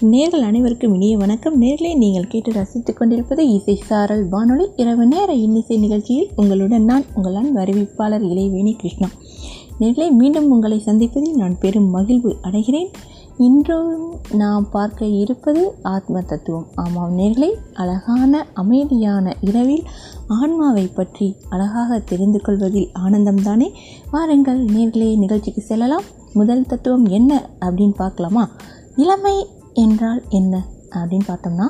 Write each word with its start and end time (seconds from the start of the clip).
நேர்கள் 0.00 0.42
அனைவருக்கும் 0.42 0.94
இனிய 0.94 1.16
வணக்கம். 1.16 1.62
நேர்களை 1.62 1.96
நீங்கள் 1.96 2.26
கேட்டு 2.26 2.52
ரசித்துக் 2.52 2.96
கொண்டிருப்பது 2.96 3.48
இசை 3.48 3.74
சாரல் 3.76 4.28
வானொலி. 4.28 4.66
இரவு 4.76 5.06
நேர 5.06 5.34
இன்னிசை 5.34 5.76
நிகழ்ச்சியில் 5.76 6.28
உங்களுடன் 6.36 6.84
நான் 6.84 7.04
உங்கள் 7.14 7.34
அன்பு 7.34 7.60
அறிவிப்பாளர் 7.60 8.24
இளைவேணி 8.28 8.76
கிருஷ்ணா. 8.76 9.08
நேர்களை 9.80 10.10
மீண்டும் 10.10 10.50
உங்களை 10.50 10.82
சந்திப்பதில் 10.86 11.34
நான் 11.34 11.58
பெரும் 11.58 11.90
மகிழ்வு 11.90 12.36
அடைகிறேன். 12.42 12.86
இன்றும் 13.38 14.14
நாம் 14.32 14.70
பார்க்க 14.70 15.06
இருப்பது 15.06 15.74
ஆத்ம 15.82 16.20
தத்துவம். 16.20 16.66
ஆமாம் 16.74 17.18
நேர்களை 17.18 17.50
அழகான 17.72 18.46
அமைதியான 18.54 19.36
இரவில் 19.40 19.84
ஆன்மாவை 20.28 20.86
பற்றி 20.86 21.36
அழகாக 21.50 21.98
தெரிந்து 21.98 22.40
கொள்வதில் 22.40 22.88
ஆனந்தம்தானே 23.04 23.70
வாருங்கள் 24.10 24.64
நேர்களே 24.64 25.18
நிகழ்ச்சிக்கு 25.18 25.60
செல்லலாம். 25.60 26.02
முதல் 26.32 26.66
தத்துவம் 26.66 27.06
என்ன 27.06 27.50
அப்படின்னு 27.60 27.94
பார்க்கலாமா? 27.96 28.48
இளமை 28.96 29.46
என்றால் 29.78 30.22
என்ன? 30.28 30.64
அப்படின்னு 30.90 31.26
பார்த்தோம்னா 31.28 31.66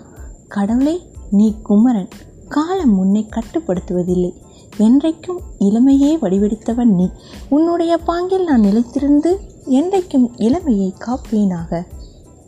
கடவுளே 0.48 0.96
நீ 1.30 1.46
குமரன் 1.62 2.08
காலம் 2.48 2.94
முன்னை 2.94 3.28
கட்டுப்படுத்துவதில்லை. 3.28 4.30
என்றைக்கும் 4.78 5.40
இளமையே 5.58 6.12
வடிவெடுத்தவன் 6.16 6.94
நீ. 6.94 7.06
உன்னுடைய 7.48 7.98
பாங்கில் 8.06 8.44
நான் 8.44 8.62
நிலைத்திருந்து 8.62 9.32
என்றைக்கும் 9.70 10.28
இளமையை 10.36 10.94
காப்பேனாக. 10.98 11.80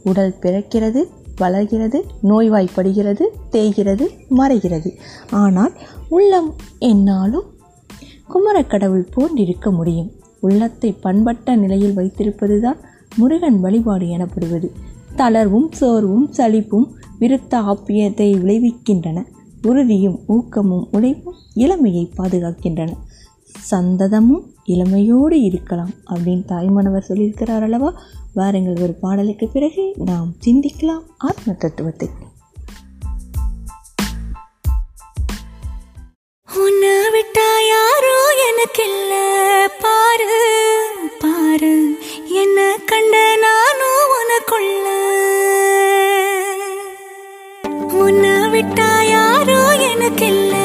உடல் 0.04 0.36
பிறக்கிறது 0.40 1.04
வளர்கிறது 1.36 1.98
நோய்வாய்ப்படுகிறது 2.22 3.22
தேய்கிறது 3.50 4.06
மறைகிறது. 4.30 4.90
ஆனால் 5.30 5.72
உள்ளம் 6.08 6.54
என்னாலும் 6.78 7.48
குமரக்கடவுள் 8.28 9.10
போன்றிருக்க 9.14 9.70
முடியும். 9.70 10.10
உள்ளத்தை 10.40 10.92
பண்பட்ட 10.92 11.56
நிலையில் 11.56 11.96
வைத்திருப்பதுதான் 11.96 12.78
முருகன் 13.16 13.60
வழிபாடு 13.60 14.08
எனப்படுவது. 14.08 14.70
தளர்வும் 15.20 15.70
சோர்வும் 15.70 16.28
சலிப்பும் 16.36 16.86
விருத்த 17.20 17.58
ஆப்பியத்தை 17.60 18.28
விளைவிக்கின்றன. 18.42 19.18
உறுதியும் 19.62 20.18
ஊக்கமும் 20.26 20.88
உழைப்பும் 20.92 21.34
இளமையை 21.54 22.04
பாதுகாக்கின்றன. 22.16 22.90
சந்ததமும் 23.70 24.44
இளமையோடு 24.66 25.42
இருக்கலாம் 25.42 25.90
அப்படின்னு 26.10 26.44
தாய்மானவர் 26.44 27.06
சொல்லியிருக்கிறார் 27.08 27.60
அல்லவா? 27.60 27.90
வாருங்கள் 28.34 28.82
ஒரு 28.82 28.92
பாடலுக்கு 28.92 29.48
பிறகு 29.48 29.94
நாம் 29.96 30.32
சிந்திக்கலாம் 30.44 31.04
ஆத்ம 31.18 31.52
தத்துவத்தை. 31.52 32.08
உன்னை 36.50 36.94
விட்டா 37.10 37.48
யாரோ 37.64 38.14
எனக்கு 38.48 38.84
இல்ல 38.84 39.12
பாரு 39.80 40.36
பாரு. 41.18 41.74
என்ன 42.34 42.58
கண்ட 42.84 43.14
நானும் 43.36 44.10
உனக்குள்ள. 44.18 44.86
உன்னை 48.00 48.34
விட்டா 48.54 48.90
யாரோ 49.06 49.60
எனக்கு 49.82 50.26
இல்லை 50.26 50.64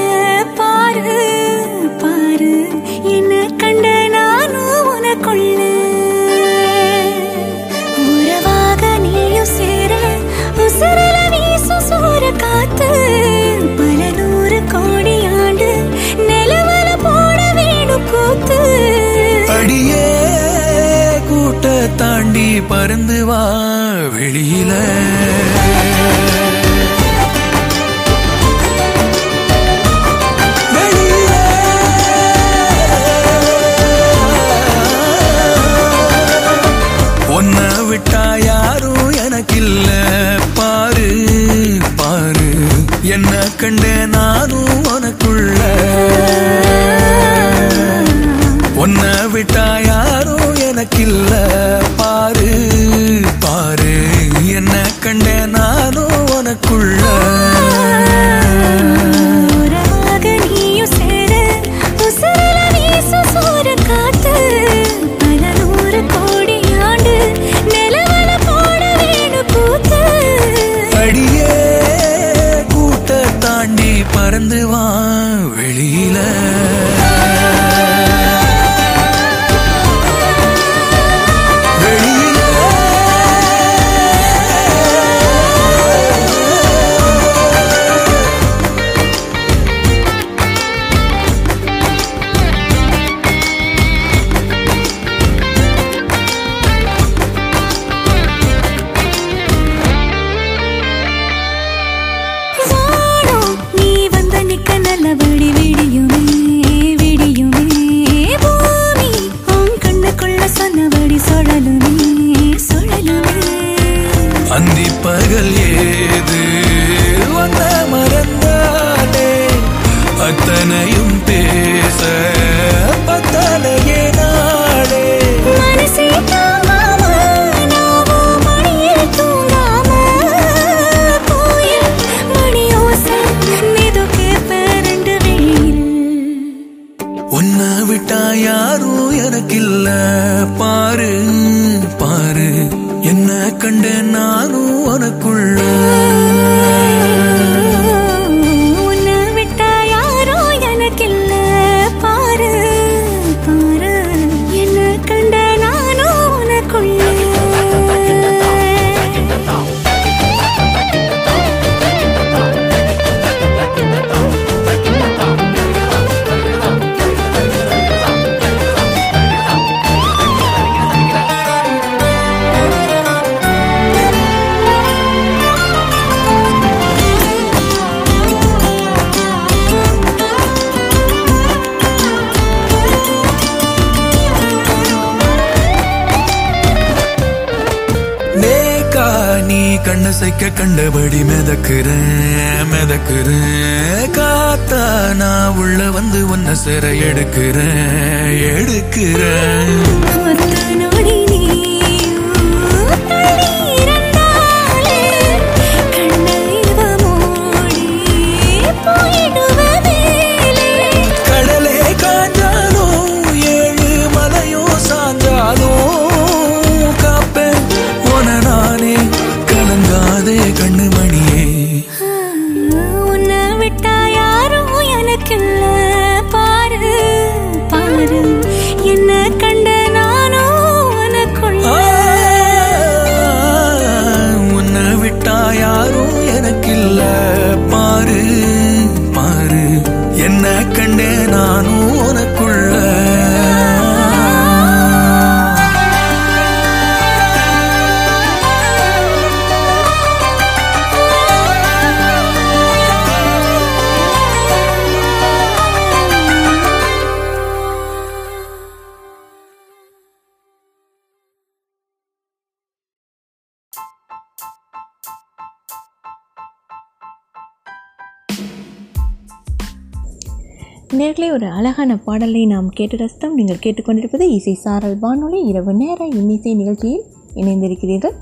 நேர்களே 271.15 271.35
ஒரு 271.35 271.47
அழகான 271.57 271.91
பாடலை 272.05 272.39
நாம் 272.45 272.65
கேட்டு 272.77 272.95
ரசித்தோம். 273.01 273.35
நீங்கள் 273.39 273.61
கேட்டுக்கொண்டிருப்பது 273.65 274.25
இசை 274.37 274.53
சாரல் 274.63 274.95
வானொலி. 275.03 275.39
இரவு 275.49 275.73
நேர 275.73 275.99
இன்னிசை 276.19 276.53
நிகழ்ச்சியில் 276.61 277.05
இணைந்திருக்கிறீர்கள். 277.41 278.15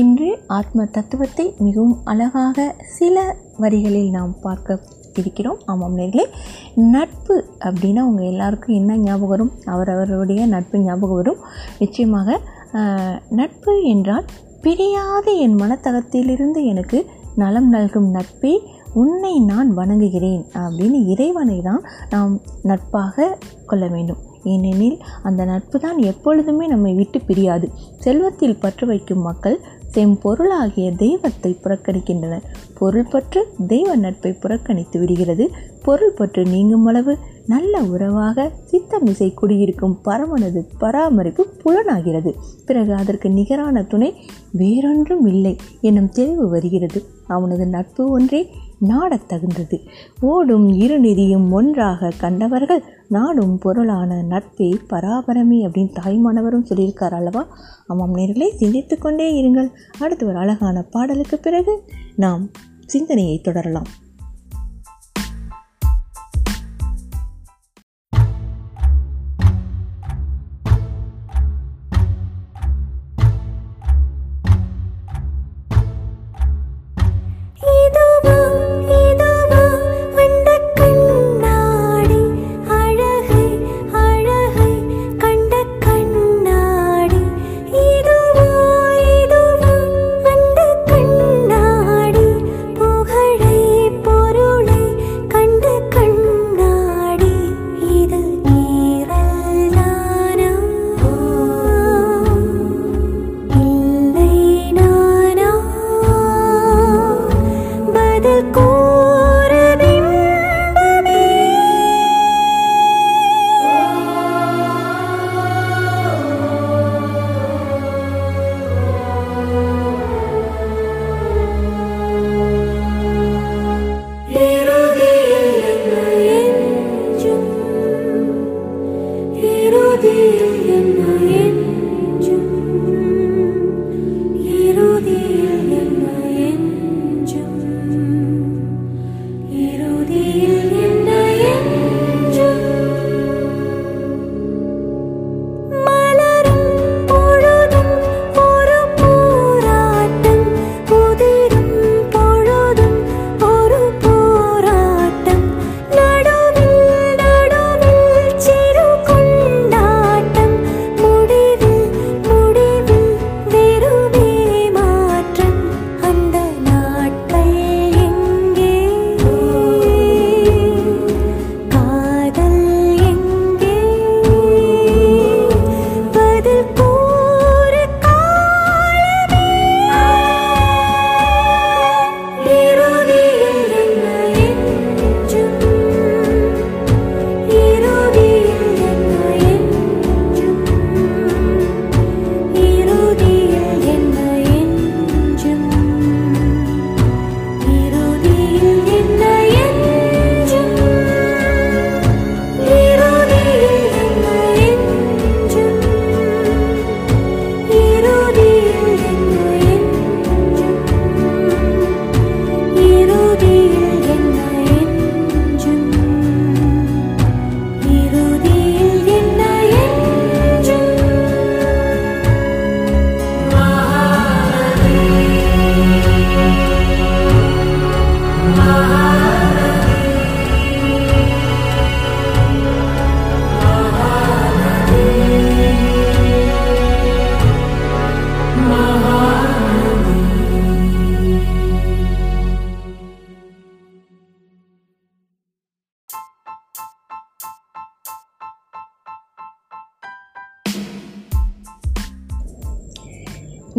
இன்று 0.00 0.28
ஆத்ம 0.56 0.86
தத்துவத்தை 0.96 1.46
மிகவும் 1.58 1.94
அழகாக 2.04 2.66
சில 2.96 3.24
வரிகளில் 3.62 4.10
நாம் 4.10 4.34
பார்க்க 4.42 4.78
இருக்கிறோம். 5.14 5.58
ஆமாம் 5.64 5.96
நேர்களே 5.98 6.26
நட்பு 6.94 7.36
அப்படின்னா 7.68 8.04
அவங்க 8.06 8.22
எல்லாருக்கும் 8.32 8.78
என்ன 8.80 8.98
ஞாபகம் 9.06 9.32
வரும்? 9.34 9.52
அவரவருடைய 9.74 10.44
நட்பு 10.54 10.84
ஞாபகம் 10.88 11.20
வரும். 11.22 11.42
நிச்சயமாக 11.78 12.38
நட்பு 13.40 13.74
என்றால் 13.94 14.26
பிரியாத 14.66 15.26
என் 15.46 15.58
மனத்தகத்திலிருந்து 15.64 16.62
எனக்கு 16.74 17.00
நலம் 17.42 17.70
நல்கும் 17.72 18.10
நட்பே 18.12 18.54
உன்னை 19.00 19.34
நான் 19.50 19.70
வணங்குகிறேன் 19.74 20.42
அப்படின்னு 20.62 20.98
இறைவனை 21.12 21.58
தான் 21.60 21.82
நாம் 22.10 22.34
நட்பாக 22.62 23.36
கொள்ள 23.66 23.86
வேண்டும். 23.86 24.20
ஏனெனில் 24.42 24.98
அந்த 25.22 25.44
நட்பு 25.44 25.76
தான் 25.80 25.98
எப்பொழுதுமே 26.10 26.66
நம்மை 26.66 26.92
விட்டு 26.94 27.18
பிரியாது. 27.20 27.66
செல்வத்தில் 28.04 28.60
பற்று 28.60 28.84
வைக்கும் 28.86 29.26
மக்கள் 29.28 29.56
செம்பொருளாகிய 29.94 30.88
தெய்வத்தை 30.96 31.50
புறக்கணிக்கின்றனர். 31.64 32.44
பொருள் 32.78 33.10
பற்று 33.12 33.40
தெய்வ 33.66 33.90
நட்பை 33.96 34.32
புறக்கணித்து 34.32 34.96
விடுகிறது. 35.00 35.44
பொருள் 35.82 36.16
பற்று 36.18 36.42
நீங்கும் 36.44 36.86
அளவு 36.86 37.12
நல்ல 37.46 37.80
உறவாக 37.94 38.46
சித்தமிசை 38.70 39.28
குடியிருக்கும் 39.34 39.96
பரமனது 40.04 40.62
பராமரிப்பு 40.78 41.42
புலனாகிறது. 41.62 42.30
பிறகு 42.66 42.92
அதற்கு 42.94 43.30
நிகரான 43.30 43.82
துணை 43.82 44.10
வேறொன்றும் 44.52 45.26
இல்லை 45.26 45.54
எனும் 45.80 46.10
தெளிவு 46.10 46.46
வருகிறது. 46.48 47.00
அவனது 47.26 47.66
நட்பு 47.66 48.02
ஒன்றே 48.10 48.40
நாடத் 48.78 49.28
தகுந்தது. 49.28 49.80
ஓடும் 50.20 50.68
இரு 50.68 51.00
நிதியும் 51.00 51.50
ஒன்றாக 51.50 52.12
கண்டவர்கள் 52.18 52.82
நாடும் 53.08 53.58
பொருளான 53.58 54.24
நட்பே 54.28 54.78
பராபரமே 54.90 55.60
அப்படின்னு 55.60 55.94
தாய்மானவரும் 56.04 56.66
சொல்லியிருக்கார் 56.68 57.14
அல்லவா? 57.14 57.46
ஆமாம் 57.86 58.16
நேர்களே 58.16 58.48
சிந்தித்து 58.48 58.98
கொண்டே 58.98 59.44
இருங்கள். 59.44 59.70
அடுத்து 59.98 60.26
ஒரு 60.26 60.36
அழகான 60.36 60.82
பாடலுக்கு 60.82 61.38
பிறகு 61.38 61.82
நாம் 62.16 62.50
சிந்தனையை 62.86 63.40
தொடரலாம். 63.40 63.86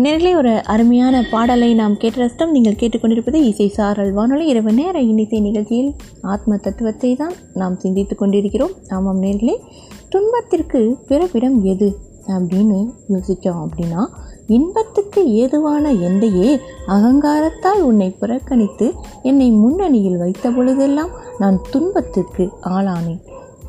நேரிலே 0.03 0.31
ஒரு 0.35 0.51
அருமையான 0.63 1.21
பாடலை 1.31 1.73
நாம் 1.73 1.97
கேட்டு 1.97 2.19
ரசித்தோம் 2.23 2.51
நீங்கள் 2.51 2.77
கேட்டுக்கொண்டிருப்பது 2.81 3.37
இசை 3.51 3.67
சாரல் 3.67 4.11
வானொலி. 4.11 4.45
இரவு 4.47 4.71
நேர 4.73 4.99
இன்னிசை 5.01 5.39
நிகழ்ச்சியில் 5.39 5.95
ஆத்ம 6.21 6.57
தத்துவத்தை 6.57 7.15
தான் 7.15 7.33
நாம் 7.53 7.75
சிந்தித்து 7.75 8.15
கொண்டிருக்கிறோம். 8.15 8.73
ஆமாம் 8.89 9.21
நேர்களே 9.21 9.55
துன்பத்திற்கு 10.09 10.81
பிறப்பிடம் 11.07 11.63
எது 11.63 11.87
அப்படின்னு 12.27 12.77
யோசித்தோம் 13.09 13.61
அப்படின்னா 13.63 14.03
இன்பத்துக்கு 14.47 15.23
ஏதுவான 15.33 15.93
எந்தையே 16.09 16.51
அகங்காரத்தால் 16.87 17.81
உன்னை 17.81 18.09
புறக்கணித்து 18.19 18.89
என்னை 19.23 19.49
முன்னணியில் 19.51 20.17
வைத்த 20.17 20.51
பொழுதெல்லாம் 20.51 21.09
நான் 21.37 21.57
துன்பத்திற்கு 21.69 22.45
ஆளானேன். 22.75 23.23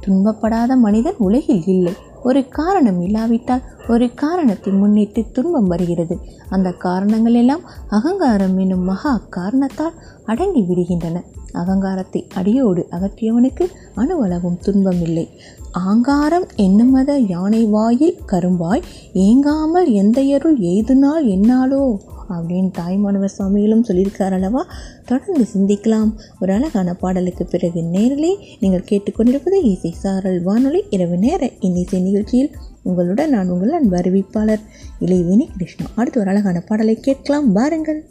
துன்பப்படாத 0.07 0.77
மனிதன் 0.77 1.19
உலகில் 1.19 1.65
இல்லை. 1.67 1.95
ஒரு 2.23 2.49
காரணம் 2.49 3.01
இல்லாவிட்டால் 3.01 3.61
ஒரு 3.89 4.15
காரணத்தை 4.15 4.73
முன்னிட்டு 4.73 5.25
துன்பம் 5.33 5.67
வருகிறது. 5.67 6.19
அந்த 6.49 6.73
காரணங்கள் 6.73 7.35
எல்லாம் 7.35 7.61
அகங்காரம் 7.89 8.59
என்னும் 8.59 8.85
மகா 8.85 9.21
காரணத்தால் 9.31 9.93
அடங்கி 10.25 10.61
விடுகின்றன. 10.61 11.25
அகங்காரத்தை 11.53 12.27
அடியோடு 12.35 12.87
அகற்றியவனுக்கு 12.91 13.67
அணுவளவும் 13.95 14.59
துன்பமில்லை. 14.63 15.29
ஆங்காரம் 15.73 16.47
என்னமத 16.57 17.17
யானை 17.29 17.65
வாயில் 17.65 18.19
கரும்பாய் 18.27 18.83
ஏங்காமல் 19.15 19.87
எந்தையருள் 19.87 20.27
எருள் 20.27 20.59
எய்துனால் 20.59 21.25
என்னாலோ? 21.25 21.97
அப்படின்னு 22.29 22.71
தாய்மானவர் 22.79 23.35
சுவாமிகளும் 23.39 23.85
சொல்லியிருக்கார் 23.85 24.33
அல்லவா? 24.33 24.67
தொடர்ந்து 25.05 25.47
சிந்திக்கலாம். 25.55 26.13
ஒரு 26.41 26.53
அழகான 26.53 26.95
பாடலுக்கு 26.95 27.47
பிறகு 27.47 27.83
நேரிலே 27.83 28.57
நீங்கள் 28.61 28.85
கேட்டுக்கொண்டிருப்பது 28.91 29.55
இசை 29.63 29.91
சாரல் 29.91 30.43
வானொலி 30.43 30.85
இரவு 30.91 31.17
நேர 31.17 31.51
இன்னிசை 31.61 32.01
நிகழ்ச்சியில் 32.01 32.57
உங்களுடன் 32.83 33.31
நான் 33.31 33.49
உங்கள் 33.49 33.73
அன்பு 33.73 33.97
அறிவிப்பாளர் 33.97 34.61
இளைவேணி 35.01 35.47
கிருஷ்ணா. 35.59 35.87
அடுத்து 35.95 36.21
ஒரு 36.21 36.29
அழகான 36.29 36.61
பாடலை 36.61 36.95
கேட்கலாம். 36.95 37.53
பாருங்கள். 37.53 38.05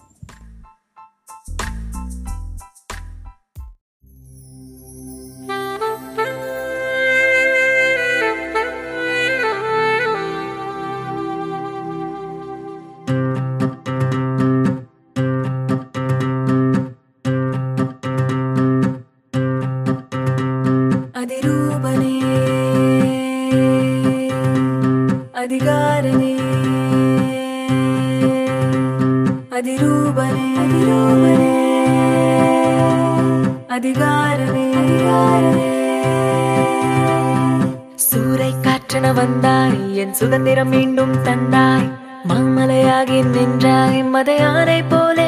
அதிகாரனே 33.77 34.67
சூறை 38.05 38.51
காற்றென 38.65 39.07
வந்தாய் 39.13 39.77
என் 39.95 40.13
சுதந்திரம் 40.13 40.69
மீண்டும் 40.69 41.15
தந்தாய். 41.21 41.87
மாமலையாகி 42.29 43.19
நின்றாய் 43.25 43.99
மதையானை 44.13 44.79
போலே 44.89 45.26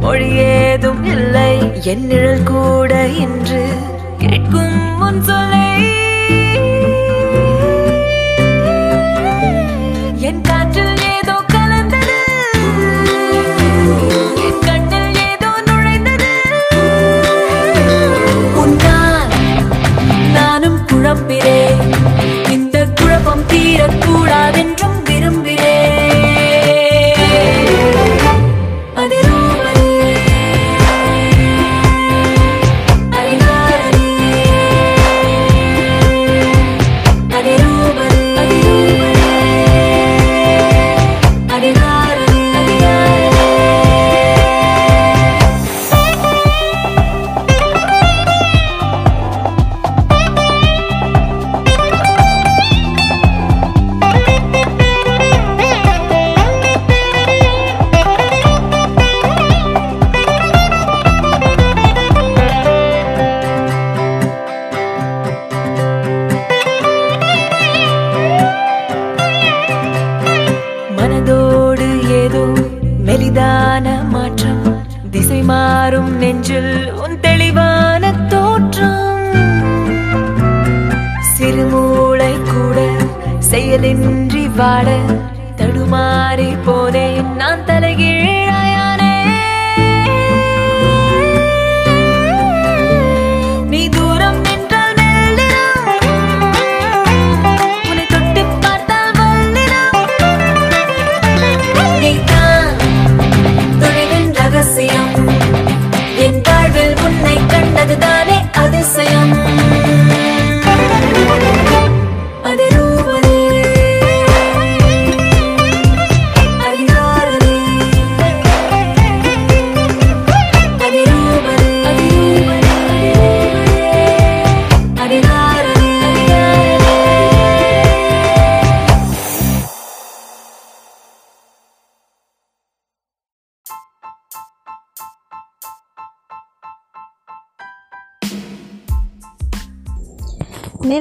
மொழி 0.00 0.28
ஏதும் 0.46 1.04
இல்லை. 1.14 1.52
என் 1.90 2.06
நிழல் 2.06 2.48
கூட 2.52 2.92
இன்று 3.24 3.62
கேட்கும் 4.22 4.78
முன் 5.00 5.22
சொல்லை. 5.22 5.68
என் 10.28 10.42
காற்றில் 10.48 11.02
ஏதோ 11.14 11.36
கலந்தது. 11.54 12.18
என் 14.46 14.60
கண்ணில் 14.66 15.18
ஏதோ 15.28 15.52
நுழைந்தது. 15.68 16.32
உன்னால் 18.62 19.30
நானும் 20.38 20.80
குழப்பம் 23.71 24.10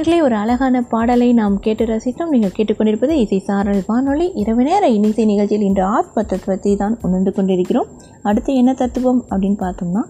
நேர்களே 0.02 0.22
ஒரு 0.22 0.36
அழகான 0.36 0.82
பாடலை 0.82 1.34
நாம் 1.34 1.60
கேட்டு 1.60 1.86
ரசித்தோம். 1.86 2.28
நீங்கள் 2.28 2.52
கேட்டுக்கொண்டிருப்பது 2.58 3.10
இசை 3.10 3.40
சாரல் 3.40 3.84
வானொலி. 3.88 4.32
இரவு 4.36 4.64
நேர 4.64 4.90
இனிசை 4.90 5.26
நிகழ்ச்சியில் 5.26 5.66
இன்று 5.66 5.84
ஆத்ம 5.84 6.24
தத்துவத்தை 6.24 6.76
தான் 6.76 7.00
உணர்ந்து 7.02 7.32
கொண்டிருக்கிறோம். 7.32 7.88
அடுத்து 8.22 8.56
என்ன 8.56 8.74
தத்துவம் 8.74 9.26
அப்படின்னு 9.30 9.58
பார்த்தோம்னா 9.60 10.04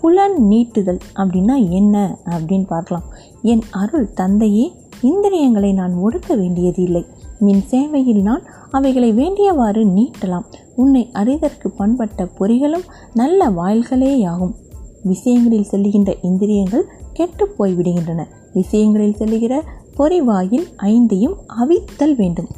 புலன் 0.00 0.48
நீட்டுதல். 0.48 0.98
அப்படின்னா 1.16 1.70
என்ன 1.70 2.18
அப்படின்னு 2.30 2.66
பார்க்கலாம். 2.66 3.02
என் 3.42 3.62
அருள் 3.70 4.12
தந்தையே 4.12 4.72
இந்திரியங்களை 5.02 5.72
நான் 5.72 5.94
ஒடுக்க 5.96 6.36
வேண்டியதில்லை. 6.36 7.04
நின் 7.38 7.62
சேவையில் 7.62 8.22
நான் 8.22 8.42
அவைகளை 8.70 9.12
வேண்டியவாறு 9.12 9.84
நீட்டலாம். 9.84 10.44
உன்னை 10.76 11.10
அறிதற்கு 11.12 11.70
பண்பட்ட 11.70 12.28
பொறிகளும் 12.38 12.88
நல்ல 13.14 13.48
வாயில்களேயாகும். 13.48 14.54
விஷயங்களில் 15.02 15.70
செல்லுகின்ற 15.70 16.14
இந்திரியங்கள் 16.22 16.84
கெட்டு 17.12 17.54
போய்விடுகின்றன. 17.58 18.22
விஷயங்களில் 18.56 19.18
செல்லுகிற 19.20 19.54
பொறிவாயில் 19.98 20.66
ஐந்தையும் 20.90 21.36
அவித்தல் 21.60 22.16
வேண்டும். 22.16 22.50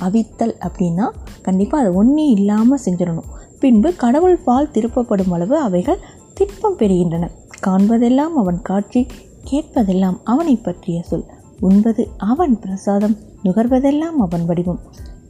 அவித்தல் 0.00 0.54
அப்படின்னா 0.66 1.06
கண்டிப்பாக 1.42 1.82
அதை 1.84 1.96
ஒன்றே 1.96 2.24
இல்லாமல் 2.28 2.84
செஞ்சிடணும். 2.84 3.30
பின்பு 3.60 3.90
கடவுள் 3.96 4.38
பால் 4.48 4.72
திருப்பப்படும் 4.72 5.32
அளவு 5.32 5.56
அவைகள் 5.58 6.02
திட்பம் 6.34 6.78
பெறுகின்றன. 6.78 7.24
காண்பதெல்லாம் 7.66 8.34
அவன் 8.42 8.60
காட்சி 8.62 9.06
கேட்பதெல்லாம் 9.50 10.18
அவனை 10.24 10.56
பற்றிய 10.56 11.02
சொல். 11.02 11.26
உண்பது 11.60 12.02
அவன் 12.32 12.54
பிரசாதம் 12.58 13.16
நுகர்வதெல்லாம் 13.44 14.18
அவன் 14.26 14.44
வடிவம். 14.46 14.80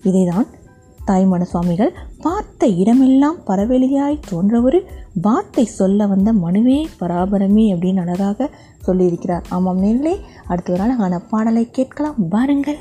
இதைதான் 0.02 0.48
தாய்மான 1.06 1.42
சுவாமிகள் 1.42 1.92
பார்த்த 2.20 2.66
இடமெல்லாம் 2.66 3.36
பரவெளியாய் 3.46 4.18
தோன்ற 4.28 4.60
ஒரு 4.60 4.78
வார்த்தை 5.22 5.64
சொல்ல 5.64 6.06
வந்த 6.06 6.32
மனுவே 6.32 6.78
பராபரமே 7.00 7.64
அப்படின்னு 7.72 8.02
அழகாக 8.04 8.48
சொல்லியிருக்கிறார். 8.86 9.44
ஆமாம் 9.48 9.82
நேர்களே 9.82 10.14
அடுத்த 10.46 10.72
ஒரு 10.72 10.82
அழகான 10.82 11.18
பாடலை 11.18 11.70
கேட்கலாம். 11.70 12.14
பாருங்கள் 12.28 12.78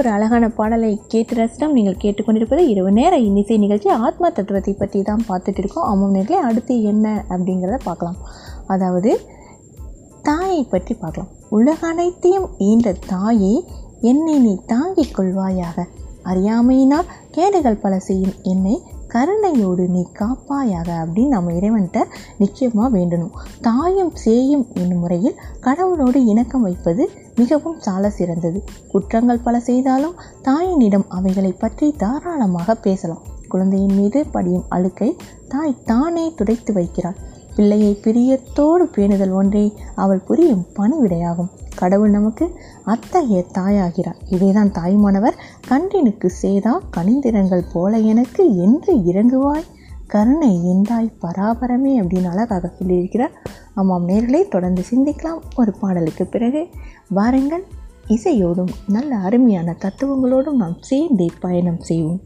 ஒரு 0.00 0.10
அழகான 0.10 0.44
பாடலை 0.48 1.00
கேட்டு 1.08 1.34
ரசிடம் 1.34 1.74
நீங்கள் 1.78 1.98
கேட்டுக்கொண்டிருப்பது 2.02 2.62
இரவு 2.72 2.90
நேர 2.92 3.14
இன்னிசை 3.18 3.56
நிகழ்ச்சி. 3.58 3.88
ஆத்மா 3.88 4.28
தத்துவத்தை 4.28 4.72
பற்றி 4.72 5.02
தான் 5.02 5.24
பார்த்துட்டு 5.28 5.58
இருக்கோம். 5.58 5.84
ஆமாம் 5.84 6.10
நேரத்தில் 6.10 6.46
அடுத்து 6.48 6.74
என்ன 6.82 7.06
அப்படிங்கிறத 7.28 7.78
பார்க்கலாம். 7.84 8.16
அதாவது 8.66 9.10
தாயை 10.22 10.62
பற்றி 10.64 10.94
பார்க்கலாம். 10.94 11.30
உலக 11.48 11.86
அனைத்தையும் 11.86 12.48
ஈன்ற 12.58 12.94
தாயே 13.06 13.54
என்னை 14.00 14.38
நீ 14.38 14.52
தாங்கிக் 14.66 15.14
கொள்வாயாக. 15.18 15.86
அறியாமையினால் 16.22 17.10
கேடுகள் 17.30 17.82
பல 17.84 17.98
செய்யும் 17.98 18.36
என்னை 18.42 18.76
கருணையோடு 19.08 19.84
நீ 19.88 20.02
காப்பாயாக 20.18 20.88
அப்படின்னு 21.02 21.34
நம்ம 21.36 21.52
இறைவன்கிட்ட 21.52 22.00
நிச்சயமாக 22.38 22.98
வேண்டணும். 22.98 23.34
தாயும் 23.60 24.12
சேயும் 24.24 24.64
என்னும் 24.74 24.98
முறையில் 24.98 25.40
கடவுளோடு 25.60 26.20
இணக்கம் 26.32 26.62
வைப்பது 26.62 27.04
மிகவும் 27.40 27.80
சால 27.80 28.10
சிறந்தது. 28.10 28.60
குற்றங்கள் 28.92 29.44
பல 29.44 29.56
செய்தாலும் 29.60 30.16
தாயினிடம் 30.44 31.06
அவைகளை 31.08 31.52
பற்றி 31.52 31.88
தாராளமாக 31.98 32.74
பேசலாம். 32.86 33.24
குழந்தையின் 33.48 33.94
மீது 33.94 34.18
படியும் 34.26 34.68
அழுக்கை 34.68 35.10
தாய் 35.48 35.82
தானே 35.84 36.24
துடைத்து 36.36 36.72
வைக்கிறாள். 36.72 37.18
பிள்ளையை 37.56 37.92
பிரியத்தோடு 38.02 38.84
பேணுதல் 38.94 39.32
ஒன்றே 39.32 39.64
அவள் 39.94 40.26
புரியும் 40.28 40.66
பணிவிடையாகும். 40.76 41.50
கடவுள் 41.74 42.10
நமக்கு 42.10 42.44
அத்தகைய 42.84 43.40
தாயாகிறார். 43.58 44.20
இதைதான் 44.30 44.74
தாய்மானவர் 44.78 45.36
கண்டினுக்கு 45.68 46.28
சேதா 46.42 46.74
கனிந்திரங்கள் 46.96 47.70
போல 47.72 47.98
எனக்கு 48.12 48.44
என்று 48.56 48.92
இறங்குவாய். 49.10 49.68
கருணை 50.10 50.58
எந்தாய் 50.66 51.12
பராபரமே 51.22 51.92
அப்படின்னு 52.02 52.30
அழகாக 52.30 52.72
சொல்லியிருக்கிறார் 52.78 53.30
ஆமாம் 53.74 54.08
நேர்களை 54.08 54.48
தொடர்ந்து 54.48 54.82
சிந்திக்கலாம். 54.90 55.40
ஒரு 55.56 55.74
பாடலுக்கு 55.80 56.26
பிறகு 56.26 56.68
வாருங்கள். 57.08 57.64
இசையோடும் 58.08 58.72
நல்ல 58.86 59.16
அருமையான 59.16 59.76
தத்துவங்களோடும் 59.78 60.52
நாம் 60.52 60.76
சேர்ந்தே 60.80 61.26
பயணம் 61.40 61.80
செய்வோம். 61.80 62.20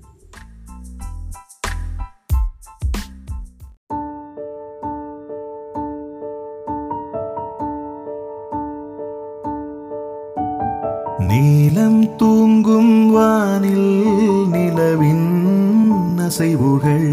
நீலம் 11.18 12.16
தூங்கும் 12.16 13.10
வானில் 13.10 14.46
நிலவின் 14.50 15.83
அசைவுகள். 16.26 17.12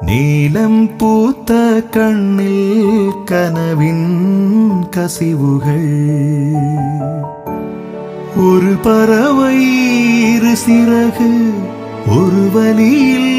நீலம் 0.00 0.96
பூத்த 0.96 1.82
கண்ணில் 1.90 3.12
கனவின் 3.24 4.06
கசிவுகள். 4.90 5.94
ஒரு 8.36 8.74
பறவை 8.82 9.56
இரு 10.34 10.54
சிறகு 10.68 11.52
ஒரு 12.08 12.50
வழியில் 12.52 13.34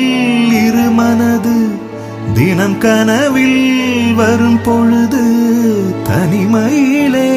இரு 0.51 0.89
மனது. 0.91 1.55
தினம் 2.33 2.77
கனவில் 2.77 4.13
வரும் 4.15 4.59
பொழுது 4.63 5.23
தனிமையிலே 6.07 7.31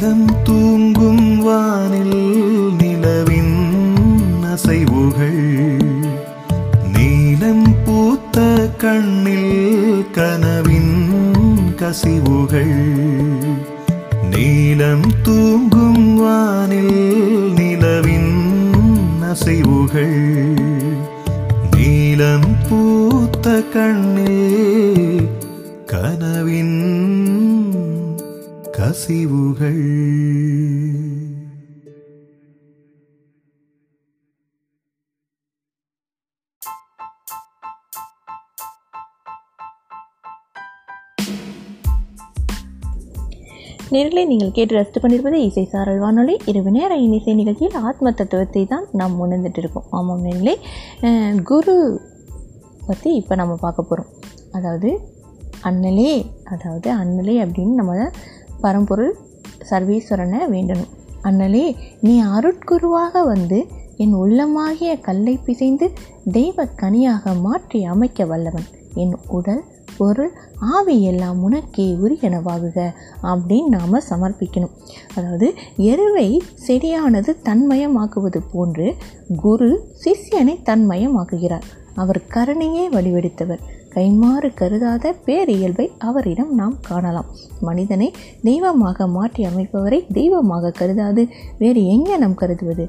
நிலம் 0.03 0.43
தூங்கும் 0.43 1.39
வானில் 1.39 2.75
நிலவின் 2.79 3.75
அசைவுகள். 4.43 5.81
நீலம் 6.99 7.75
பூத்த 7.85 8.69
கண்ணில் 8.79 10.05
கனவின் 10.11 11.15
கசிவுகள். 11.77 12.95
நீலம் 14.31 15.03
தூங்கும் 15.23 16.17
வானில் 16.17 17.53
நிலவின் 17.57 18.71
அசைவுகள். 19.23 20.57
நீலம் 21.77 22.57
பூத்த 22.69 23.63
கண்ணில் 23.73 25.02
கசிவுகள் 28.93 29.79
நேர்களை 43.91 44.27
நீங்கள் 44.27 44.53
கேட்டு 44.53 44.75
ரசித்து 44.75 45.01
பண்ணியிருப்பது 45.01 45.33
இசை 45.33 45.65
சாரல் 45.65 45.99
வானொலி. 45.99 46.35
இரவு 46.45 46.71
நேர 46.71 46.97
இசை 46.97 47.35
நிகழ்ச்சியில் 47.35 47.79
ஆத்ம 47.83 48.13
தத்துவத்தை 48.13 48.65
தான் 48.67 48.87
நாம் 48.93 49.17
உணர்ந்துட்டு 49.25 49.63
இருக்கோம். 49.63 49.89
ஆமாம் 49.91 50.25
நேர்களே 50.25 50.55
குரு 51.43 51.77
பற்றி 52.87 53.13
இப்போ 53.15 53.35
நம்ம 53.35 53.57
பார்க்க 53.57 53.83
போகிறோம் 53.83 54.13
அதாவது 54.53 54.93
அண்ணலே 55.63 56.13
அதாவது 56.45 56.89
அண்ணலே 57.03 57.39
அப்படின்னு 57.47 57.81
நம்ம 57.81 58.11
பரம்பொருள் 58.65 59.13
சர்வீஸ்வரனை 59.71 60.41
வேண்டணும். 60.55 60.93
அண்ணலே 61.23 61.67
நீ 62.01 62.15
அருட்குருவாக 62.37 63.25
வந்து 63.25 63.59
என் 63.97 64.15
உள்ளமாகிய 64.15 64.93
கல்லை 65.01 65.35
பிசைந்து 65.47 65.87
தெய்வ 66.33 66.65
கனியாக 66.83 67.35
மாற்றி 67.41 67.81
அமைக்க 67.85 68.25
வல்லவன். 68.25 68.67
என் 68.95 69.15
உடல் 69.29 69.63
பொருள் 69.99 70.31
ஆவி 70.75 70.95
எல்லாம் 71.03 71.39
உனக்கே 71.43 71.87
உரியனவாகுக 72.05 72.79
அப்படின்னு 73.31 73.73
நாம் 73.77 74.07
சமர்ப்பிக்கணும். 74.11 74.75
அதாவது 75.15 75.49
எருவை 75.91 76.29
செடியானது 76.67 77.31
தன்மயமாக்குவது 77.49 78.41
போன்று 78.53 78.89
குரு 79.37 79.71
சிஷ்யனை 80.05 80.55
தன்மயமாக்குகிறார். 80.69 81.67
அவர் 81.95 82.21
கருணையே 82.35 82.85
வடிவெடுத்தவர் 82.89 83.63
கைமாறு 83.95 84.49
கருதாத 84.61 85.15
பேரியல்பை 85.27 85.87
அவரிடம் 86.09 86.53
நாம் 86.55 86.77
காணலாம். 86.83 87.29
மனிதனை 87.61 88.09
தெய்வமாக 88.43 89.07
மாற்றி 89.17 89.43
அமைப்பவரை 89.45 89.99
தெய்வமாக 90.13 90.75
கருதாது. 90.81 91.25
வேறு 91.59 91.83
எங்கே 91.95 92.17
நாம் 92.17 92.41
கருதுவது? 92.43 92.87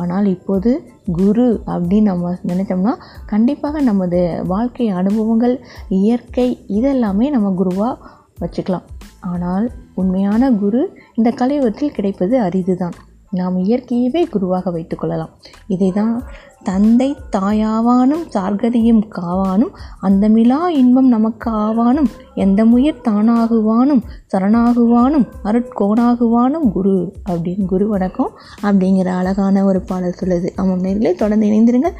ஆனால் 0.00 0.26
இப்போது 0.26 0.70
குரு 1.12 1.46
அப்படின்னு 1.66 2.10
நம்ம 2.10 2.34
நினைச்சோம்னா 2.46 2.92
கண்டிப்பாக 3.26 3.80
நமது 3.80 4.20
வாழ்க்கை 4.46 4.86
அனுபவங்கள் 5.00 5.56
இயற்கை 6.00 6.48
இதெல்லாமே 6.68 7.28
நம்ம 7.30 7.50
குருவாக 7.60 7.96
வச்சுக்கலாம். 8.40 8.86
ஆனால் 9.32 9.66
உண்மையான 9.94 10.52
குரு 10.62 10.80
இந்த 11.14 11.30
கலையுகத்தில் 11.40 11.96
கிடைப்பது 11.96 12.34
அரிதுதான். 12.40 12.96
நாம் 13.30 13.56
இயற்கையவே 13.64 14.22
குருவாக 14.30 14.70
வைத்துக்கொள்ளலாம் 14.70 15.32
இதை 15.66 15.92
தான் 15.92 16.22
தந்தை 16.62 17.16
தாயாவானும் 17.36 18.22
சார்கதியும் 18.34 19.00
காவானும் 19.16 19.72
அந்தமிலா 20.02 20.68
இன்பம் 20.68 21.08
நமக்கு 21.08 21.50
ஆவானும் 21.50 22.08
எந்த 22.34 22.64
முயற் 22.64 23.02
தானாகுவானும் 23.08 24.02
சரணாகுவானும் 24.32 25.26
அருட்கோணாகுவானும் 25.44 26.70
குரு 26.72 27.12
அப்படின்னு 27.30 27.64
குரு 27.64 27.88
வணக்கம் 27.88 28.30
அப்படிங்கிற 28.62 29.06
அழகான 29.06 29.64
ஒரு 29.64 29.80
பாடல் 29.80 30.18
சொல்லுது. 30.20 30.50
ஆமாம் 30.56 30.84
நேர்களே 30.84 31.14
தொடர்ந்து 31.14 31.46
இணைந்திருங்க 31.46 31.90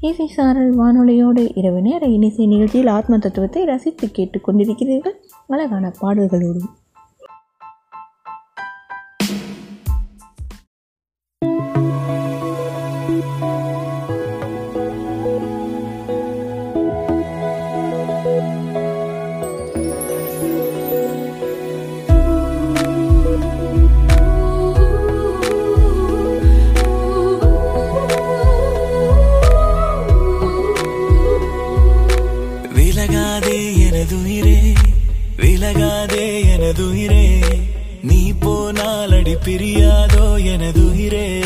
இசை 0.00 0.26
சாரல் 0.26 0.78
வானொலியோடு 0.78 1.50
இரவு 1.54 1.80
நேர 1.80 2.06
இனிசை 2.06 2.46
நிகழ்ச்சியில் 2.46 2.86
ஆத்ம 2.86 3.18
தத்துவத்தை 3.18 3.64
ரசித்து 3.64 4.08
கேட்டுக்கொண்டிருக்கிறீர்கள். 4.18 5.16
அழகான 5.46 5.92
பாடல்களோடும். 6.02 6.70
விலகாதே 35.72 36.42
எனதுயிரே. 36.56 37.40
நீ 38.02 38.32
போனால் 38.32 39.12
அடி 39.12 39.34
பிரியாதோ 39.34 40.36
எனதுயிரே. 40.44 41.42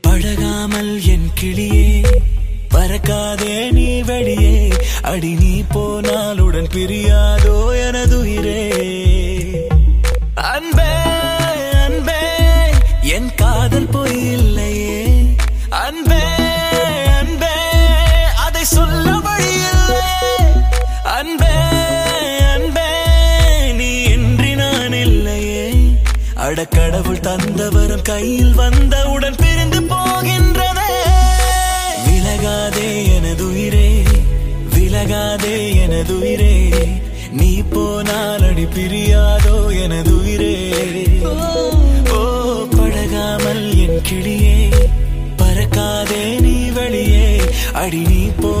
பழகாமல் 0.00 1.00
என் 1.04 1.30
கிளியே 1.40 2.04
பறக்காதே 2.74 3.70
நீ 3.70 4.02
வெளியே. 4.02 4.68
அடி 5.02 5.34
நீ 5.34 5.62
போனால் 5.68 6.38
உடன் 6.38 6.68
பிரியாதோ 6.74 7.70
எனதுயிரே. 7.90 8.62
அன்பே 10.34 11.03
கடவுள் 26.68 27.20
தந்தவரும் 27.20 28.02
கையில் 28.02 28.54
வந்தவுடன் 28.54 29.36
பிரிந்து 29.36 29.80
போகின்றதே. 29.80 30.90
விலகாதே 32.06 32.88
எனதுயிரே 33.16 33.88
விலகாதே 34.74 35.56
எனதுயிரே. 35.84 36.54
நீ 37.32 37.62
போனால் 37.62 38.44
அடி 38.48 38.64
பிரியாதோ 38.64 39.56
எனதுயிரே. 39.84 40.54
ஓ 42.12 42.22
பழகாமல் 42.76 43.64
என் 43.76 44.02
கிளியே 44.08 44.58
பறக்காதே 45.36 46.40
நீ 46.40 46.56
வெளியே. 46.70 47.40
அடி 47.72 48.02
நீ 48.02 48.22
போ 48.40 48.53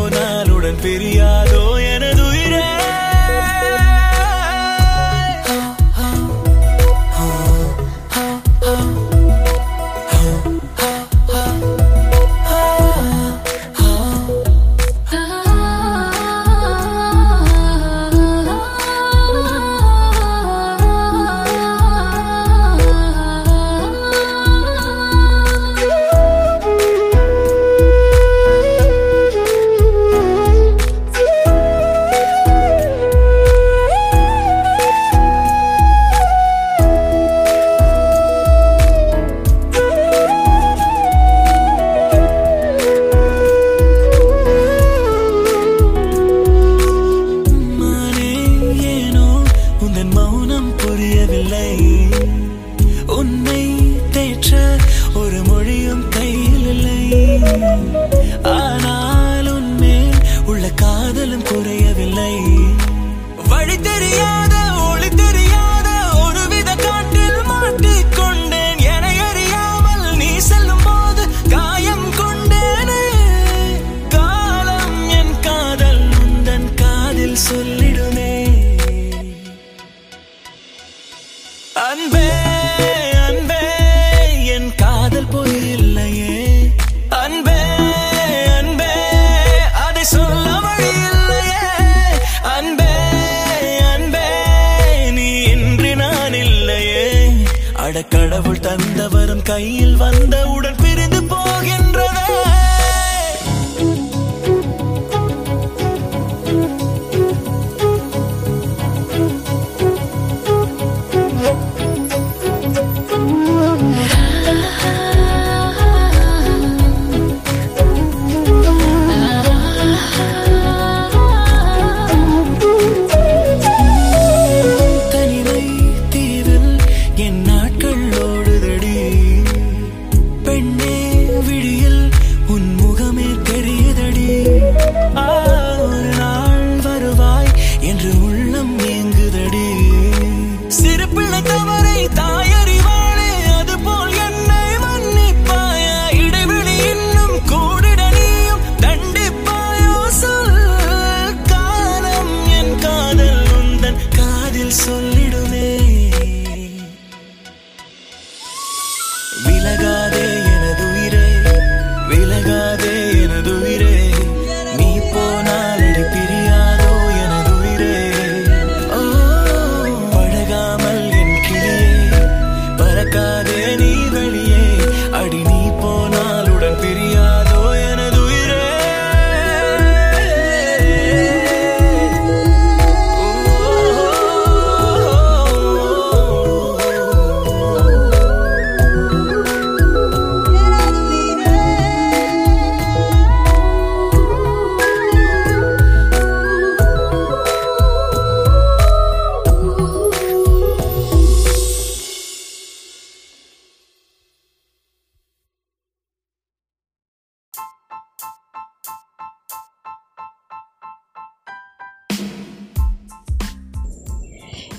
அடக்கடவுள் 97.94 98.60
தந்தவரும் 98.60 99.42
கையில் 99.42 99.96
வந்தவுடன் 99.96 100.80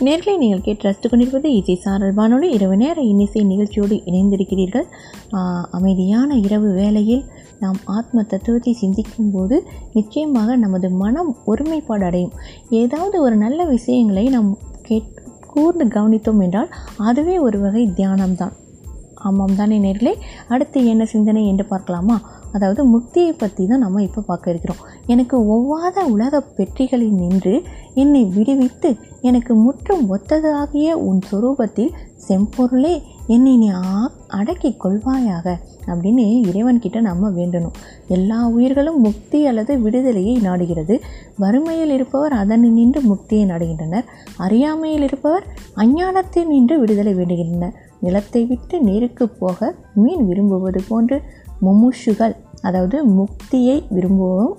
நேர்களை 0.05 0.33
நீங்கள் 0.41 0.63
கேட்டு 0.65 0.85
ரசித்து 0.85 1.07
கொண்டிருப்பது 1.09 1.49
இசை 1.57 1.75
சாரல் 1.83 2.15
வானொலி 2.17 2.47
இரவு 2.55 2.75
நேர 2.81 2.97
இன்னிசை 3.11 3.41
நிகழ்ச்சியோடு 3.51 3.95
இணைந்திருக்கிறீர்கள். 4.09 4.87
அமைதியான 5.77 6.37
இரவு 6.45 6.69
வேளையில் 6.79 7.23
நாம் 7.63 7.79
ஆத்ம 7.97 8.23
தத்துவத்தை 8.31 8.73
சிந்திக்கும் 8.81 9.31
போது 9.35 9.57
நிச்சயமாக 9.93 10.57
நமது 10.63 10.89
மனம் 11.03 11.31
ஒருமைப்பாடு 11.51 12.05
அடையும். 12.09 12.35
ஏதாவது 12.81 13.17
ஒரு 13.25 13.37
நல்ல 13.45 13.59
விஷயங்களை 13.75 14.25
நாம் 14.35 14.51
கேட் 14.89 15.11
கூர்ந்து 15.53 15.87
கவனித்தோம் 15.95 16.43
என்றால் 16.45 16.71
அதுவே 17.09 17.35
ஒரு 17.47 17.57
வகை 17.65 17.83
தியானம்தான். 17.99 18.55
ஆமாம் 19.27 19.57
தானே 19.59 19.77
நேர்களே? 19.83 20.11
அடுத்து 20.53 20.79
என்ன 20.91 21.03
சிந்தனை 21.13 21.43
என்று 21.51 21.65
பார்க்கலாமா? 21.71 22.17
அதாவது 22.55 22.81
முக்தியை 22.91 23.31
பற்றி 23.35 23.63
தான் 23.65 23.83
நம்ம 23.85 24.01
இப்போ 24.07 24.21
பார்க்க 24.27 24.53
இருக்கிறோம். 24.53 24.81
எனக்கு 25.13 25.35
ஒவ்வாத 25.53 26.03
உலக 26.13 26.41
பெற்றிகளில் 26.57 27.15
நின்று 27.21 27.55
என்னை 28.01 28.21
விடுவித்து 28.35 28.89
எனக்கு 29.25 29.55
முற்றும் 29.55 30.17
ஒத்ததாகிய 30.17 30.91
உன் 30.91 31.19
சுரூபத்தில் 31.31 31.91
செம்பொருளே 32.27 33.01
என்னை 33.27 33.57
நீ 33.57 33.69
ஆ- 33.69 34.11
அடக்கிக் 34.27 34.85
கொள்வாயாக 34.85 35.55
அப்படின்னு 35.85 36.43
இறைவன்கிட்ட 36.51 37.01
நம்ம 37.01 37.29
வேண்டணும். 37.29 37.73
எல்லா 38.07 38.47
உயிர்களும் 38.47 39.01
முக்தி 39.01 39.45
அல்லது 39.45 39.79
விடுதலையை 39.79 40.37
நாடுகிறது. 40.37 41.01
வறுமையில் 41.37 41.89
இருப்பவர் 41.89 42.31
அதனை 42.31 42.69
நின்று 42.69 43.01
முக்தியை 43.01 43.45
நாடுகின்றனர். 43.45 44.05
அறியாமையில் 44.37 45.01
இருப்பவர் 45.01 45.45
அஞ்ஞானத்தில் 45.75 46.47
நின்று 46.47 46.79
விடுதலை 46.79 47.15
வேண்டுகின்றனர். 47.15 47.73
நிலத்தை 47.99 48.45
விட்டு 48.45 48.81
நீருக்கு 48.81 49.29
போக 49.29 49.75
மீன் 49.93 50.27
விரும்புவது 50.27 50.83
போன்று 50.87 51.21
முமுஷுகள் 51.61 52.35
அதாவது 52.61 53.05
முக்தியை 53.05 53.83
விரும்புவோம் 53.95 54.53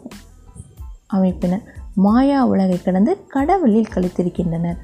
அமைப்பினர். 1.14 1.62
மாயா 1.96 2.46
உலகை 2.46 2.78
கடந்து 2.82 3.26
கடவுளில் 3.26 3.92
கழித்திருக்கின்றனர். 3.94 4.78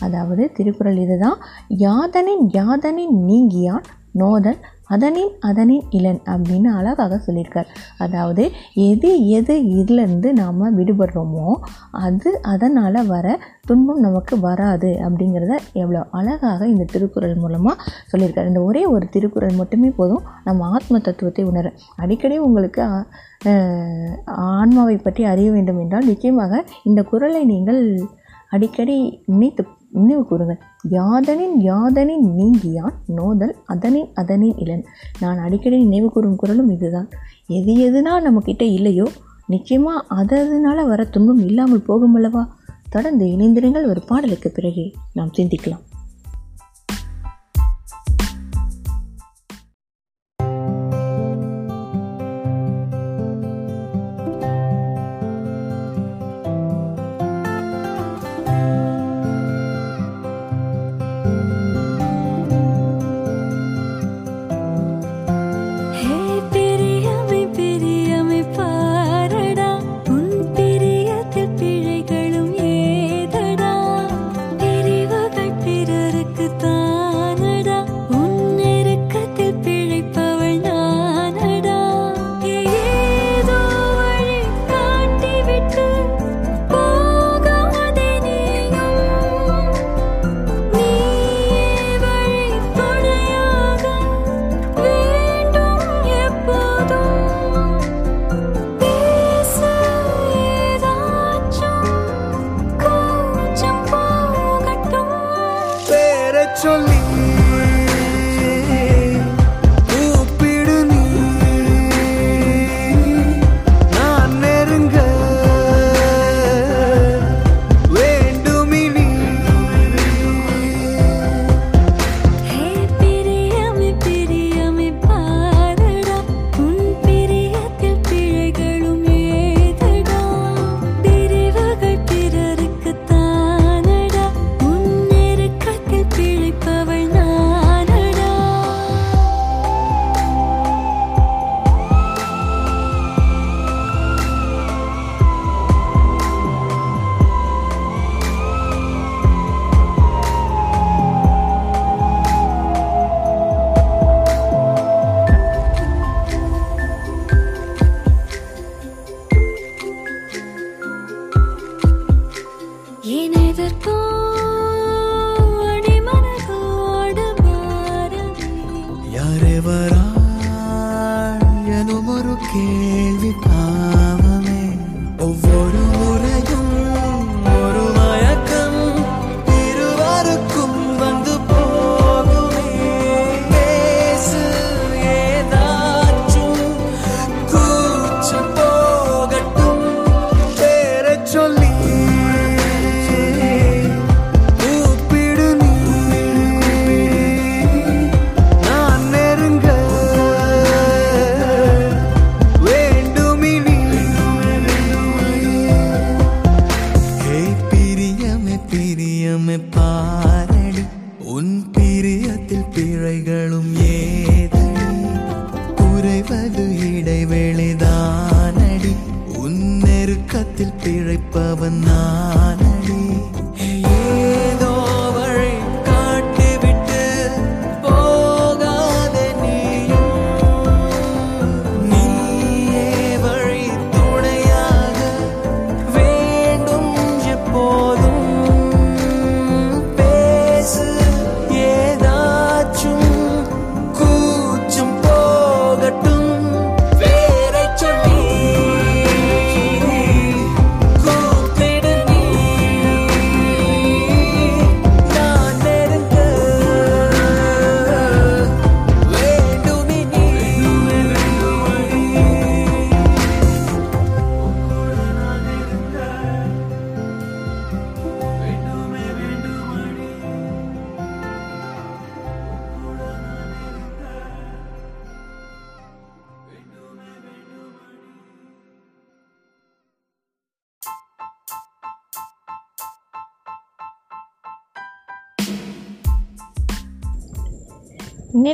அதாவது 0.00 0.52
திருக்குறள் 0.52 0.96
இதுதான் 0.96 1.38
யாதனின் 1.78 2.44
யாதனின் 2.52 3.14
நீங்கியான் 3.26 3.84
நோதல் 4.12 4.58
அதனின் 4.88 5.32
அதனின் 5.48 5.84
இளன் 5.98 6.20
அப்படின்னு 6.32 6.68
அழகாக 6.78 7.18
சொல்லியிருக்கார். 7.26 7.68
அதாவது 8.04 8.42
எது 8.88 9.10
எது 9.38 9.54
இதுலேருந்து 9.78 10.28
நாம் 10.40 10.62
விடுபடுறோமோ 10.78 11.46
அது 12.06 12.30
அதனால் 12.52 13.00
வர 13.06 13.26
துன்பம் 13.68 14.02
நமக்கு 14.06 14.34
வராது 14.40 14.90
அப்படிங்கிறத 15.06 15.54
எவ்வளோ 15.82 16.02
அழகாக 16.18 16.68
இந்த 16.72 16.84
திருக்குறள் 16.92 17.40
மூலமாக 17.42 17.76
சொல்லியிருக்காரு. 18.12 18.50
இந்த 18.52 18.62
ஒரே 18.68 18.82
ஒரு 18.94 19.06
திருக்குறள் 19.16 19.58
மட்டுமே 19.60 19.90
போதும் 20.00 20.26
நம்ம 20.44 20.68
ஆத்ம 20.76 21.00
தத்துவத்தை 21.08 21.44
உணர 21.52 21.72
அடிக்கடி 21.96 22.38
உங்களுக்கு 22.48 22.82
ஆன்மாவை 24.52 24.96
பற்றி 24.98 25.22
அறிய 25.32 25.48
வேண்டும் 25.56 25.80
என்றால் 25.82 26.08
நிச்சயமாக 26.10 26.62
இந்த 26.84 27.00
குறளை 27.10 27.42
நீங்கள் 27.52 27.82
அடிக்கடி 28.52 28.96
நினைத்து 29.32 29.62
நினைவு 29.90 30.24
கூறுங்கள் 30.24 30.58
யாதனின் 30.90 31.56
யாதனின் 31.60 32.26
நீங்கியான் 32.36 32.94
நோதல் 33.06 33.56
அதனின் 33.64 34.08
அதனின் 34.14 34.56
இளன் 34.56 34.84
நான் 35.20 35.38
அடிக்கடி 35.38 35.78
நினைவு 35.78 36.10
கூறும் 36.10 36.36
குரலும் 36.36 36.70
இதுதான். 36.70 37.08
எது 37.46 37.74
எதுனால் 37.74 38.26
நம்மக்கிட்ட 38.26 38.62
இல்லையோ 38.62 39.06
நிச்சயமாக 39.46 40.06
அதனால் 40.08 40.86
வர 40.86 41.04
துன்பம் 41.04 41.46
இல்லாமல் 41.46 41.82
போகும் 41.82 42.14
அல்லவா? 42.14 42.56
தொடர்ந்து 42.90 43.26
இணைந்திருங்கள். 43.26 43.88
ஒரு 43.88 44.02
பாடலுக்கு 44.06 44.50
பிறகு 44.50 44.92
நாம் 45.12 45.30
சிந்திக்கலாம். 45.36 45.84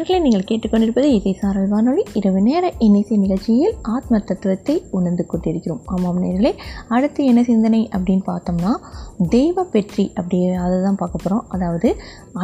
நேர்களை 0.02 0.22
நீங்கள் 0.22 0.46
கேட்டுக்கொண்டிருப்பது 0.46 1.08
இசை 1.16 1.32
சாரல் 1.40 1.68
வானொலி. 1.72 2.02
இரவு 2.18 2.40
நேர 2.46 2.64
இன்னிசை 2.84 3.16
நிகழ்ச்சியில் 3.24 3.76
ஆத்ம 3.94 4.18
தத்துவத்தை 4.28 4.74
உணர்ந்து 4.98 5.24
கொண்டிருக்கிறோம். 5.32 5.82
ஆமாம் 5.94 6.18
நேர்களே 6.22 6.52
அடுத்து 6.94 7.20
என்ன 7.30 7.42
சிந்தனை 7.50 7.80
அப்படின்னு 7.96 8.24
பார்த்தோம்னா 8.30 8.72
தெய்வ 9.36 9.66
பெற்றி 9.74 10.06
அப்படி 10.18 10.40
அதை 10.64 10.80
தான் 10.86 11.00
பார்க்க 11.02 11.22
போகிறோம் 11.22 11.46
அதாவது 11.54 11.90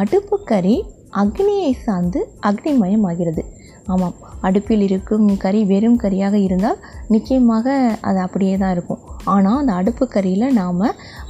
அடுப்புக்கறி 0.03 0.75
அக்னியை 1.23 1.71
சார்ந்து 1.85 2.21
அக்னிமயம் 2.51 3.05
ஆகிறது 3.11 3.45
ஆமாம் 3.93 4.17
அடுப்பில் 4.47 4.83
இருக்கும் 4.87 5.27
கறி 5.43 5.61
வெறும் 5.69 6.01
கறியாக 6.01 6.35
இருந்தால் 6.47 6.81
நிச்சயமாக 7.13 7.77
அது 8.09 8.19
அப்படியே 8.25 8.55
தான் 8.63 8.73
இருக்கும். 8.75 8.99
ஆனால் 9.33 9.59
அந்த 9.61 9.73
அடுப்பு 9.79 10.05
கறியில் 10.15 10.55
நாம் 10.59 10.83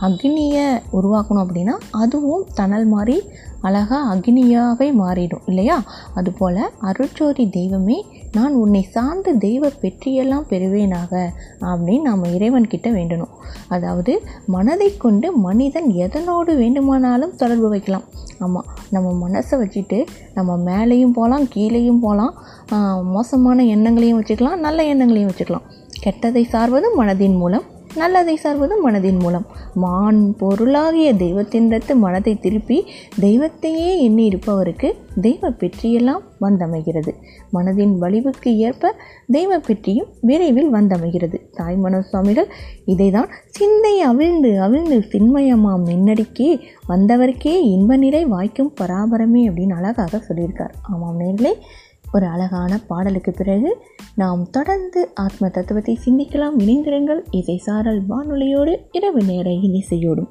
அக்னியை 0.08 0.66
உருவாக்கணும் 0.98 1.44
அப்படின்னா 1.46 1.76
அதுவும் 2.02 2.44
தணல் 2.60 2.90
மாதிரி 2.96 3.16
அழகாக 3.68 4.02
அக்னியாகவே 4.14 4.88
மாறிடும் 5.02 5.46
இல்லையா? 5.52 5.78
அதுபோல் 6.20 6.62
அருட்சோதி 6.90 7.46
தெய்வமே 7.58 7.98
நான் 8.38 8.56
உன்னை 8.62 8.82
சார்ந்த 8.96 9.32
தெய்வ 9.46 9.72
பெற்றியெல்லாம் 9.82 10.46
பெறுவேனாக 10.52 11.14
அப்படின்னு 11.70 12.08
நாம் 12.10 12.24
இறைவன்கிட்ட 12.36 12.88
வேண்டணும். 12.98 13.34
அதாவது 13.76 14.14
மனதை 14.56 14.90
கொண்டு 15.06 15.28
மனிதன் 15.48 15.90
எதனோடு 16.06 16.54
வேண்டுமானாலும் 16.62 17.36
தொடர்பு 17.42 17.70
வைக்கலாம். 17.74 18.06
ஆமாம் 18.46 18.68
நம்ம 18.96 19.08
மனசை 19.24 19.56
வச்சுட்டு 19.62 19.98
நம்ம 20.38 20.52
மேலேயும் 20.70 21.16
போகலாம் 21.18 21.48
கீழேயும் 21.56 22.04
போகலாம் 22.06 22.36
மோசமான 23.16 23.64
எண்ணங்களையும் 23.76 24.20
வச்சுக்கலாம் 24.20 24.64
நல்ல 24.66 24.80
எண்ணங்களையும் 24.92 25.32
வச்சுக்கலாம். 25.32 25.68
கெட்டதை 26.04 26.44
சார்வதும் 26.54 26.98
மனதின் 27.00 27.38
மூலம் 27.42 27.66
நல்லதை 27.96 28.36
சார்வது 28.36 28.92
மனதின் 28.92 29.20
மூலம். 29.20 29.46
மான் 29.74 30.36
பொருளாகிய 30.36 31.14
தெய்வத்தின்றத்து 31.14 31.96
மனதை 31.96 32.40
திருப்பி 32.40 32.86
தெய்வத்தையே 33.22 33.98
எண்ணி 33.98 34.30
இருப்பவருக்கு 34.30 34.94
தெய்வ 35.22 35.50
பெற்றியெல்லாம் 35.50 36.22
வந்தமைகிறது. 36.42 37.14
மனதின் 37.54 37.98
வலிவுக்கு 38.02 38.56
ஏற்ப 38.56 38.96
தெய்வ 39.28 39.60
பெற்றியும் 39.60 40.08
விரைவில் 40.22 40.74
வந்தமைகிறது. 40.74 41.36
தாய்மன 41.58 42.00
சுவாமிகள் 42.00 42.48
இதைதான் 42.86 43.28
சிந்தை 43.46 44.02
அவிழ்ந்து 44.02 44.62
அவிழ்ந்து 44.62 45.00
சின்மயமாம் 45.00 45.86
நின்னடிக்கே 45.86 46.60
வந்தவர்க்கே 46.90 47.62
இன்ப 47.62 47.98
நிலை 47.98 48.26
வாய்க்கும் 48.26 48.74
பராபரமே 48.82 49.48
அப்படின்னு 49.48 49.74
அழகாக 49.74 50.22
சொல்லியிருக்கார். 50.30 50.74
ஆமாம் 50.82 51.20
நேர்களே 51.20 51.54
ஒரு 52.12 52.26
அழகான 52.26 52.80
பாடலுக்கு 52.88 53.32
பிறகு 53.32 53.78
நாம் 54.16 54.50
தொடர்ந்து 54.50 55.10
ஆத்ம 55.14 55.50
தத்துவத்தை 55.50 56.00
சிந்திக்கலாம் 56.06 56.58
இணைந்திருங்கள். 56.58 57.22
இசை 57.32 57.58
சாரல் 57.58 58.02
வானொலியோடு 58.10 58.76
இரவு 58.92 59.24
நேர 59.24 59.50
இசையோடும் 59.52 60.28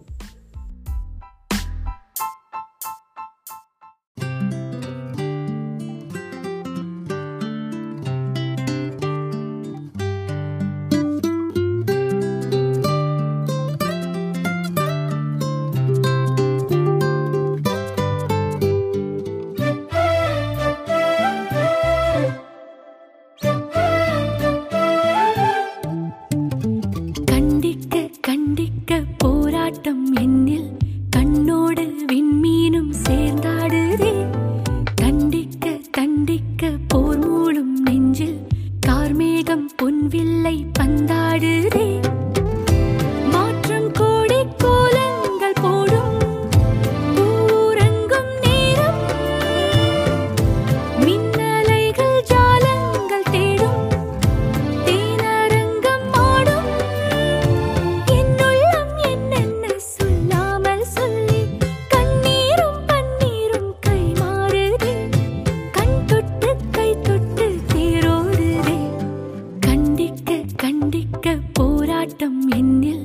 போராட்டம் 72.20 72.54
என்னில் 72.54 73.02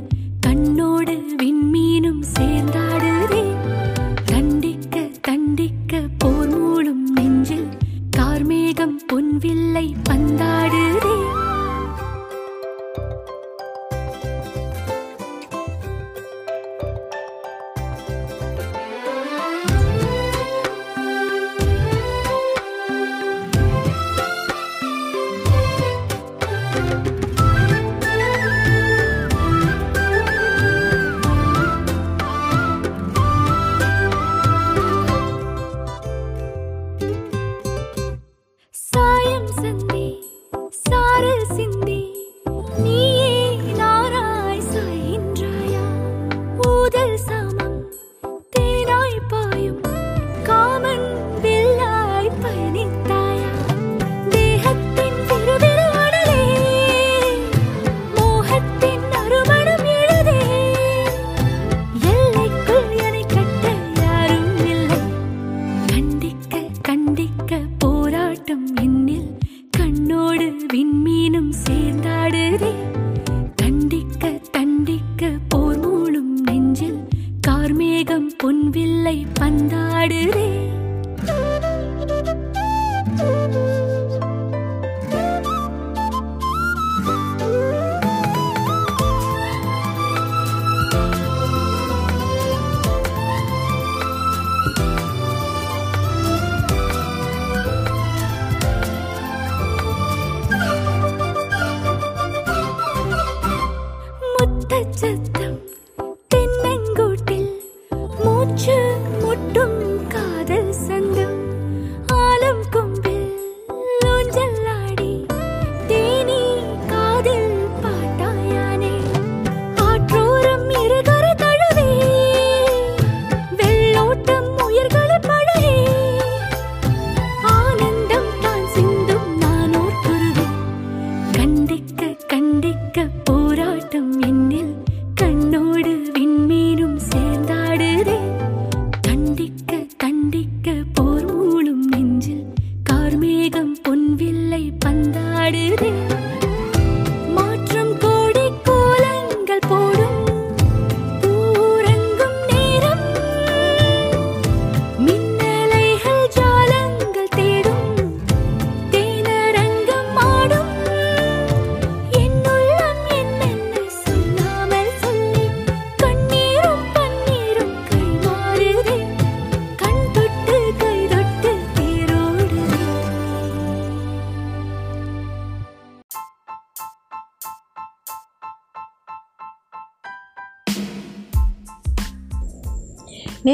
சத்தம் 104.93 105.59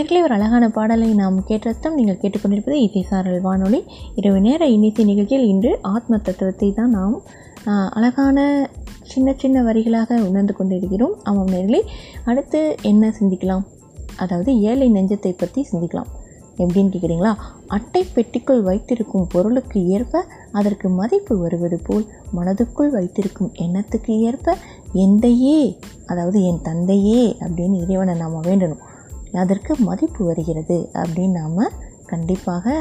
நேர்களே 0.09 0.27
ஒரு 0.27 0.33
அழகான 0.35 0.65
பாடலை 0.75 1.07
நாம் 1.19 1.35
கேட்டதும் 1.49 1.97
நீங்கள் 1.97 2.17
கேட்டுக்கொண்டிருப்பது 2.21 2.77
இசைசாரல் 2.85 3.43
வானொலி. 3.43 3.79
இரவு 4.19 4.39
நேர 4.45 4.61
இன்னிசை 4.75 5.03
நிகழ்ச்சியில் 5.09 5.45
இன்று 5.49 5.71
ஆத்ம 5.91 6.17
தத்துவத்தை 6.27 6.69
தான் 6.77 6.95
நாம் 6.97 7.13
அழகான 7.97 8.37
சின்ன 9.11 9.35
சின்ன 9.43 9.61
வரிகளாக 9.67 10.17
உணர்ந்து 10.29 10.55
கொண்டிருக்கிறோம். 10.59 11.13
ஆமாம் 11.29 11.51
நேர்களே 11.55 11.81
அடுத்து 12.31 12.61
என்ன 12.91 13.11
சிந்திக்கலாம்? 13.19 13.63
அதாவது 14.23 14.53
ஏழை 14.71 14.89
நெஞ்சத்தை 14.97 15.33
பற்றி 15.43 15.63
சிந்திக்கலாம். 15.71 16.09
எப்படின்னு 16.61 16.93
கேட்குறீங்களா? 16.95 17.35
அட்டை 17.77 18.03
பெட்டிக்குள் 18.15 18.65
வைத்திருக்கும் 18.71 19.31
பொருளுக்கு 19.35 19.79
ஏற்ப 19.95 20.25
அதற்கு 20.59 20.89
மதிப்பு 20.99 21.35
வருவது 21.45 21.79
போல் 21.87 22.05
மனதுக்குள் 22.37 22.93
வைத்திருக்கும் 22.97 23.51
எண்ணத்துக்கு 23.65 24.15
ஏற்ப 24.29 24.57
எந்தையே 25.05 25.59
அதாவது 26.11 26.39
என் 26.51 26.63
தந்தையே 26.69 27.23
அப்படின்னு 27.45 27.77
இறைவனை 27.85 28.15
நாம் 28.23 28.47
வேண்டணும். 28.51 28.83
அதற்கு 29.41 29.75
மதிப்பு 29.89 30.21
வருகிறது 30.25 30.77
அப்படின்னு 31.01 31.39
நாம் 31.39 31.73
கண்டிப்பாக 32.05 32.75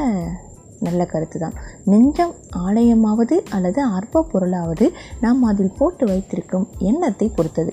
நல்ல 0.87 1.01
கருத்து 1.05 1.37
தான் 1.39 1.55
நெஞ்சம் 1.91 2.33
ஆலயமாவது 2.65 3.35
அல்லது 3.55 3.81
அற்ப 3.97 4.25
பொருளாவது 4.31 4.85
நாம் 5.21 5.41
அதில் 5.43 5.77
போட்டு 5.77 6.05
வைத்திருக்கும் 6.05 6.67
எண்ணத்தை 6.89 7.27
பொறுத்தது. 7.37 7.71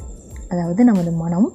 அதாவது 0.48 0.84
நமது 0.84 1.12
மனம் 1.22 1.48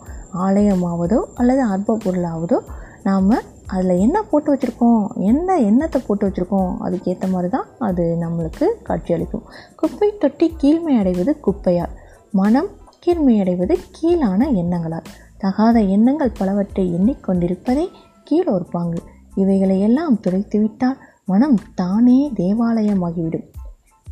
ஆலயமாவதோ 0.45 1.19
அல்லது 1.33 1.61
அற்ப 1.73 1.97
பொருளாவதோ 2.05 2.59
நாம் 3.03 3.29
அதில் 3.73 4.01
என்ன 4.05 4.17
போட்டு 4.21 4.49
வச்சுருக்கோம் 4.53 5.03
என்ன 5.31 5.57
எண்ணத்தை 5.69 5.99
போட்டு 6.07 6.25
வச்சுருக்கோம் 6.27 6.71
அதுக்கேற்ற 6.85 7.27
மாதிரி 7.29 7.49
தான் 7.49 7.67
அது 7.87 8.03
நம்மளுக்கு 8.23 8.67
காட்சியளிக்கும். 8.87 9.45
குப்பை 9.75 10.09
தொட்டி 10.23 10.47
கீழ்மை 10.61 10.95
அடைவது 11.01 11.33
குப்பையால் 11.39 11.95
மனம் 12.31 12.69
கீழ்மை 13.05 13.35
அடைவது 13.43 13.75
கீழான 13.97 14.41
எண்ணங்களால். 14.61 15.07
தகாத 15.41 15.81
எண்ணங்கள் 15.81 16.37
பலவற்றை 16.37 16.93
எண்ணிக்கொண்டிருப்பதே 16.93 17.85
கீழோர் 18.23 18.67
பாங்கு. 18.71 19.01
இவைகளை 19.35 19.79
எல்லாம் 19.79 20.19
துடைத்துவிட்டால் 20.27 20.97
மனம் 21.25 21.57
தானே 21.75 22.31
தேவாலயமாகிவிடும். 22.35 23.47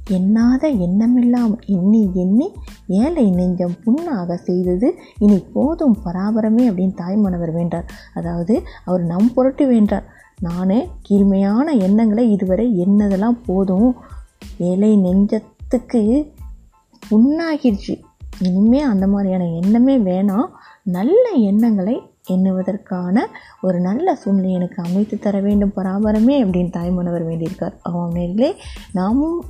எண்ணாத 0.09 0.67
எண்ணமெல்லாம் 0.79 1.59
எண்ணி 1.65 2.09
எண்ணி 2.13 2.51
ஏழை 2.87 3.29
நெஞ்சம் 3.29 3.75
புண்ணாக 3.85 4.33
செய்தது 4.33 4.95
இனி 5.17 5.39
போதும் 5.53 5.97
பராபரமே 6.05 6.63
அப்படின்னு 6.69 6.93
தாய்மானவர் 6.93 7.51
வேண்டார். 7.51 7.85
அதாவது 8.13 8.61
அவர் 8.85 9.01
நம் 9.01 9.33
பொருட்டு 9.33 9.67
வேண்டார். 9.67 10.05
நானே 10.39 10.89
கீழ்மையான 11.09 11.77
எண்ணங்களை 11.77 12.31
இதுவரை 12.31 12.85
எண்ணதெல்லாம் 12.87 13.37
போதும். 13.45 13.95
ஏழை 14.57 14.97
நெஞ்சத்துக்கு 14.97 16.31
புண்ணாகிடுச்சு. 17.11 17.95
இனிமே 18.39 18.81
அந்த 18.81 19.07
மாதிரியான 19.07 19.45
எண்ணமே 19.45 19.97
வேணாம். 19.97 20.49
நல்ல 20.83 21.29
எண்ணங்களை 21.29 22.01
எண்ணுவதற்கான 22.29 23.19
ஒரு 23.61 23.79
நல்ல 23.79 24.15
சூழ்நிலை 24.15 24.51
எனக்கு 24.51 24.83
அமைத்து 24.83 25.19
தர 25.19 25.39
வேண்டும். 25.39 25.71
பராபரமே 25.75 26.43
அப்படின்னு 26.43 26.71
தாய்மானவர் 26.71 27.27
வேண்டியிருக்கார். 27.27 27.73
அவன் 27.81 28.11
நேர்களே 28.11 28.53
நாமும் 28.91 29.43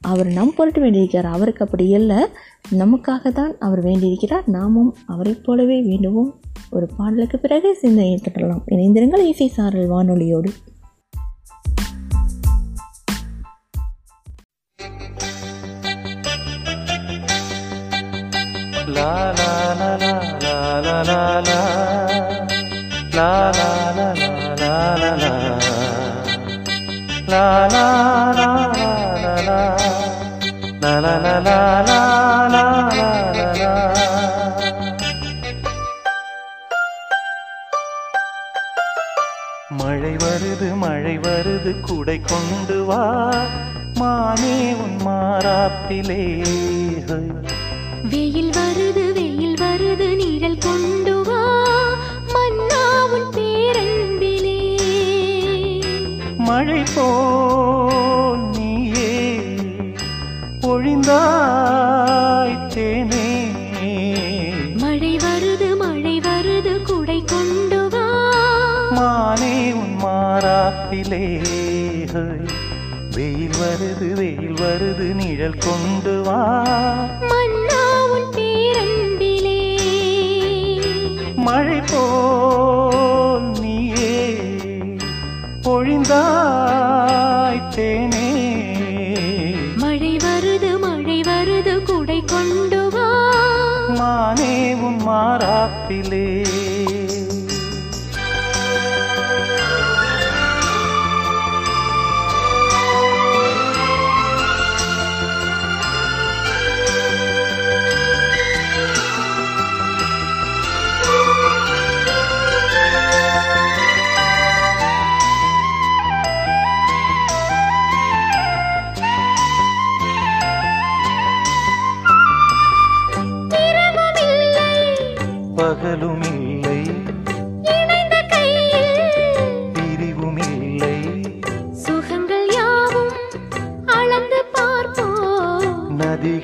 அவர் 0.00 0.26
நம் 0.26 0.54
பொருட்டு 0.56 0.80
வேண்டியிருக்கிறார். 0.80 1.32
அவருக்கு 1.32 1.64
அப்படி 1.64 1.88
இல்லை. 1.88 2.26
நமக்காக 2.70 3.32
தான் 3.32 3.58
அவர் 3.58 3.82
வேண்டியிருக்கிறார். 3.82 4.42
நாமும் 4.46 4.96
அவரைப் 5.06 5.44
போலவே 5.44 5.82
வேண்டுவோம். 5.82 6.34
ஒரு 6.70 6.88
பாடலுக்கு 6.96 7.38
பிறகு 7.38 7.76
சிந்தனையை 7.76 8.18
தொடரலாம் 8.18 8.62
இணைந்திருங்கள் 8.66 9.18
இசை 9.18 9.48
சாரல் 9.48 9.90
வானொலியோடு. 9.90 10.48
மழை 39.68 40.16
வருது 40.16 40.76
மழை 40.76 41.18
வருது 41.18 41.80
குடை 41.80 42.20
கொண்டு 42.20 42.84
வா. 42.84 43.34
மானே 43.94 44.74
உன் 44.74 45.06
மாறாப்பிலே. 45.06 46.44
வெயில் 47.06 47.44
வெயில் 48.10 48.50
கொண்டு 75.50 76.22
வா. 76.22 76.40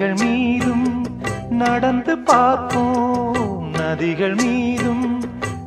நதிகள் 0.02 0.20
மீதும் 0.20 1.06
நடந்து 1.50 2.18
பார்ப்போம். 2.18 3.72
நதிகள் 3.72 4.42
மீதும் 4.42 5.22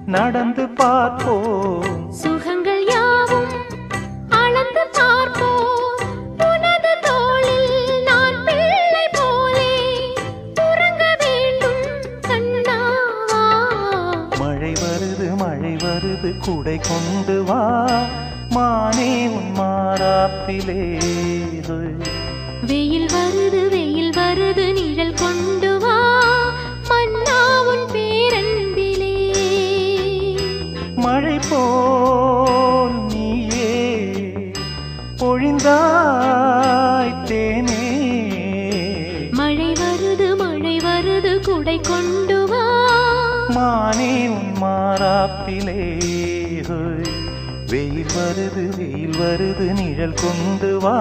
நடந்து 0.05 0.67
பார்ப்போம். 0.67 2.11
சுகங்கள் 2.11 2.85
யாவும் 2.85 3.53
அளந்து 4.29 4.83
பார்ப்போம். 4.93 5.95
உனது 6.37 6.93
தோளில் 7.01 8.03
நான் 8.03 8.43
பிள்ளை 8.45 9.07
போலே 9.11 9.73
உறங்க 10.55 11.17
வேண்டும் 11.19 11.85
கண்ணாவா. 12.27 13.43
மழை 14.39 14.73
வருது 14.73 15.37
மழை 15.37 15.75
வருது 15.75 16.31
குடை 16.39 16.79
கொண்டு 16.91 17.43
வா. 17.43 17.87
மானே 18.49 19.27
உன் 19.27 19.51
மாறாப்பிலே. 19.59 20.83
வெயில் 49.57 49.79
நிழல் 49.79 50.13
கொண்டு 50.13 50.69
வா. 50.79 50.95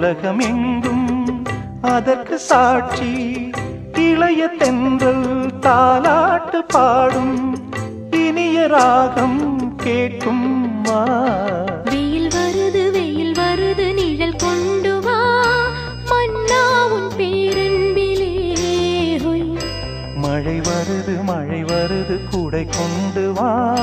உலகம் 0.00 0.38
எங்கும் 0.38 1.44
அதற்கு 1.82 2.38
சாட்சி 2.38 3.50
இளைய 3.94 4.46
தென்றல் 4.46 5.50
தாலாட்டு 5.60 6.60
பாடும். 6.68 7.58
இனிய 8.10 8.66
ராகம் 8.66 9.76
கேட்கும் 9.76 10.82
வெயில் 11.84 12.28
வருது 12.28 12.90
வெயில் 12.90 13.32
வருது 13.32 13.94
நிழல் 13.94 14.36
கொண்டு 14.36 15.00
வா. 15.00 15.42
மன்னா 16.08 16.86
உன் 16.86 17.10
பேரன்பிலே. 17.16 18.56
மழை 20.16 20.60
வருது 20.60 21.24
மழை 21.24 21.64
வருது 21.64 22.20
கூடை 22.30 22.66
கொண்டு 22.66 23.32
வா. 23.32 23.78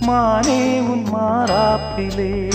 மானே 0.00 0.80
உன் 0.80 1.04
மாறாப்பிலே. 1.14 2.52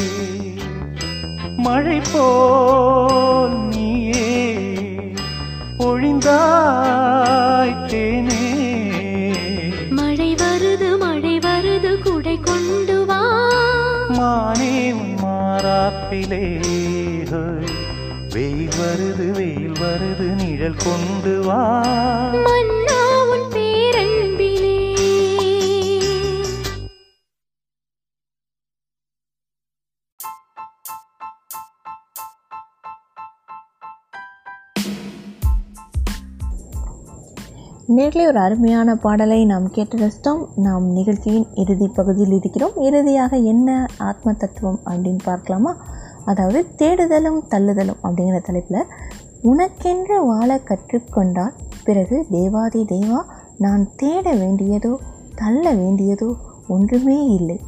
மழை 1.68 2.02
போல் 2.14 3.56
நீயே 3.68 4.30
ஒழிந்தாய் 5.80 7.74
தேனே. 7.86 8.44
மழை 9.90 10.36
வருது 10.36 10.90
மழை 10.98 11.38
வருது 11.38 11.92
குடை 12.02 12.40
கொண்டு 12.42 13.06
வா. 13.06 13.22
மானே 14.18 14.94
மாறாப்பிலே. 15.24 16.46
வெயில் 18.34 18.74
வருது 18.80 19.32
வெயில் 19.32 19.78
வருது 19.82 20.28
நிழல் 20.42 20.82
கொண்டு 20.86 21.36
வா. 21.42 21.62
நேர்களை 37.98 38.24
ஒரு 38.28 38.40
அருமையான 38.40 38.96
பாடலை 38.96 39.38
நாம் 39.46 39.68
கேட்டு 39.72 39.96
ரசித்தோம். 39.98 40.42
நாம் 40.56 40.86
நிகழ்ச்சியின் 40.92 41.46
இறுதி 41.54 41.88
பகுதியில் 41.88 42.36
இருக்கிறோம். 42.38 42.76
இறுதியாக 42.88 43.38
என்ன 43.52 43.86
ஆத்ம 43.98 44.34
தத்துவம் 44.34 44.80
அப்படின்னு 44.86 45.22
பார்க்கலாமா? 45.24 45.72
அதாவது 46.26 46.60
தேடுதலும் 46.78 47.40
தள்ளுதலும் 47.50 48.02
அப்படிங்கிற 48.04 48.40
தலைப்பில் 48.42 48.90
உனக்கென்று 49.42 50.18
வாழ 50.26 50.60
கற்றுக்கொண்டால் 50.70 51.56
பிறகு 51.84 52.18
தேவாதி 52.30 52.82
தேவா 52.94 53.22
நான் 53.58 53.86
தேட 53.96 54.34
வேண்டியதோ 54.34 54.94
தள்ள 55.36 55.74
வேண்டியதோ 55.74 56.30
ஒன்றுமே 56.68 57.18
இல்லை. 57.40 57.60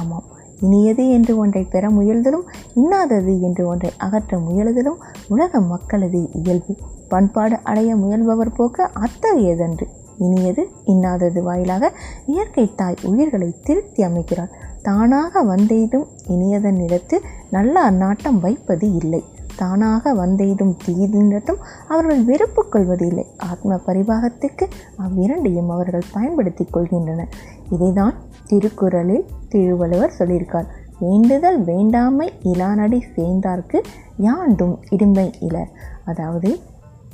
ஆமாம் 0.00 0.26
இனியது 0.60 1.06
என்று 1.08 1.32
ஒன்றை 1.36 1.62
பெற 1.74 1.88
முயல்தலும் 1.88 2.46
இன்னாதது 2.80 3.34
என்று 3.40 3.64
ஒன்றை 3.66 3.90
அகற்ற 3.96 4.38
முயலுதலும் 4.38 5.00
உலக 5.28 5.60
மக்களது 5.72 6.22
இயல்பு. 6.42 6.74
பண்பாடு 7.08 7.56
அடைய 7.62 7.96
முயல்பவர் 7.96 8.54
போக்க 8.56 8.90
அத்தகையதன்று. 8.94 9.86
இனியது 10.18 10.62
இன்னாதது 10.86 11.42
வாயிலாக 11.42 11.92
இயற்கை 12.26 12.74
தாய் 12.74 12.94
உயிர்களை 13.02 13.54
திருத்தி 13.64 14.04
அமைக்கிறாள். 14.04 14.52
தானாக 14.82 15.44
வந்தெய்தும் 15.44 16.06
இனியதன் 16.26 16.76
இடத்து 16.76 17.16
நல்ல 17.50 17.90
அந்நாட்டம் 17.90 18.40
வைப்பது 18.40 18.92
இல்லை. 18.92 19.24
தானாக 19.56 20.14
வந்தெய்தும் 20.14 20.76
தீதினிடத்தும் 20.86 21.60
அவர்கள் 21.88 22.24
வெறுப்பு 22.24 22.68
கொள்வது 22.68 23.06
இல்லை 23.06 23.26
ஆத்ம 23.36 23.74
பரிபாகத்துக்கு 23.74 24.66
அவ்விரண்டையும் 24.98 25.68
அவர்கள் 25.68 26.10
பயன்படுத்திக் 26.12 26.76
கொள்கின்றனர். 26.76 27.32
இதைதான் 27.70 28.14
திருக்குறளில் 28.46 29.24
திருவள்ளுவர் 29.48 30.16
சொல்லியிருக்கார். 30.18 30.66
வேண்டுதல் 30.98 31.64
வேண்டாமை 31.64 32.32
இலானடி 32.42 33.04
சேர்ந்தார்க்கு 33.16 33.78
யாண்டும் 34.16 34.78
இடும்பை 34.90 35.30
இல 35.40 35.66
அதாவது 36.04 36.58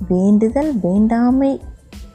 வேண்டுதல் 0.08 0.72
வேண்டாமை 0.82 1.60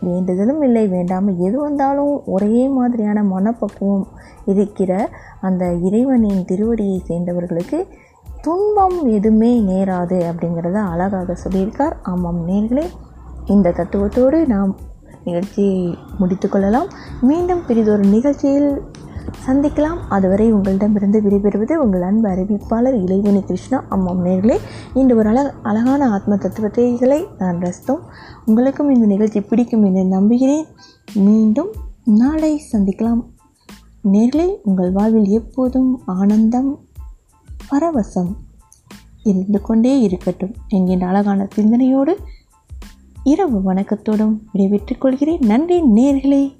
வேண்டுதலும் 0.06 0.64
இல்லை 0.64 0.88
வேண்டாமை. 0.88 1.40
எது 1.40 1.60
வந்தாலும் 1.60 2.22
ஒரே 2.26 2.68
மாதிரியான 2.68 3.24
மனப்பக்குவம் 3.24 4.08
இருக்கிற 4.46 5.10
அந்த 5.42 5.74
இறைவனின் 5.74 6.46
திருவடியை 6.46 7.00
சேர்ந்தவர்களுக்கு 7.04 7.88
துன்பம் 8.42 9.08
எதுவுமே 9.08 9.62
நேராது 9.62 10.18
அப்படிங்கிறத 10.32 10.74
அழகாக 10.74 11.36
சொல்லியிருக்கார். 11.44 11.96
ஆமாம் 12.04 12.48
நேர்களே 12.48 12.86
இந்த 13.46 13.70
தத்துவத்தோடு 13.70 14.48
நாம் 14.48 14.76
நிகழ்ச்சியை 15.24 15.98
முடித்துக்கொள்ளலாம் 16.20 16.88
மீண்டும் 17.22 17.66
பிறிதொரு 17.68 18.04
நிகழ்ச்சியில் 18.08 18.82
சந்திக்கலாம். 19.46 19.98
அதுவரை 20.10 20.54
உங்களிடமிருந்து 20.54 21.22
விடைபெறுவது 21.22 21.74
உங்கள் 21.74 22.02
அன்பு 22.02 22.30
அறிவிப்பாளர் 22.30 23.04
இளைவனி 23.04 23.44
கிருஷ்ணா. 23.44 23.86
அம்மா 23.90 24.12
நேர்களே 24.12 24.58
இன்று 24.94 25.16
ஒரு 25.16 25.30
அழக 25.30 25.54
அழகான 25.64 26.10
ஆத்ம 26.10 26.36
தத்துவத்தைகளை 26.36 27.26
நான் 27.38 27.58
ரசித்தோம். 27.58 28.00
உங்களுக்கும் 28.46 28.94
இந்த 28.94 29.06
நிகழ்ச்சி 29.06 29.42
பிடிக்கும் 29.42 29.84
என்று 29.84 30.06
நம்புகிறேன். 30.06 30.66
மீண்டும் 31.14 31.68
நாளை 32.04 32.62
சந்திக்கலாம். 32.72 33.24
நேர்களே 34.12 34.56
உங்கள் 34.64 34.92
வாழ்வில் 34.92 35.28
எப்போதும் 35.28 36.02
ஆனந்தம் 36.06 36.80
பரவசம் 37.72 38.36
இருந்து 39.24 39.62
கொண்டே 39.62 40.00
இருக்கட்டும் 40.00 40.54
என்கின்ற 40.68 41.08
அழகான 41.08 41.48
சிந்தனையோடு 41.52 42.18
இரவு 43.24 43.74
வணக்கத்தோடும் 43.74 44.40
விடைபெற்றுக் 44.54 45.02
கொள்கிறேன். 45.02 45.40
நன்றி 45.40 45.82
நேர்களே. 45.82 46.57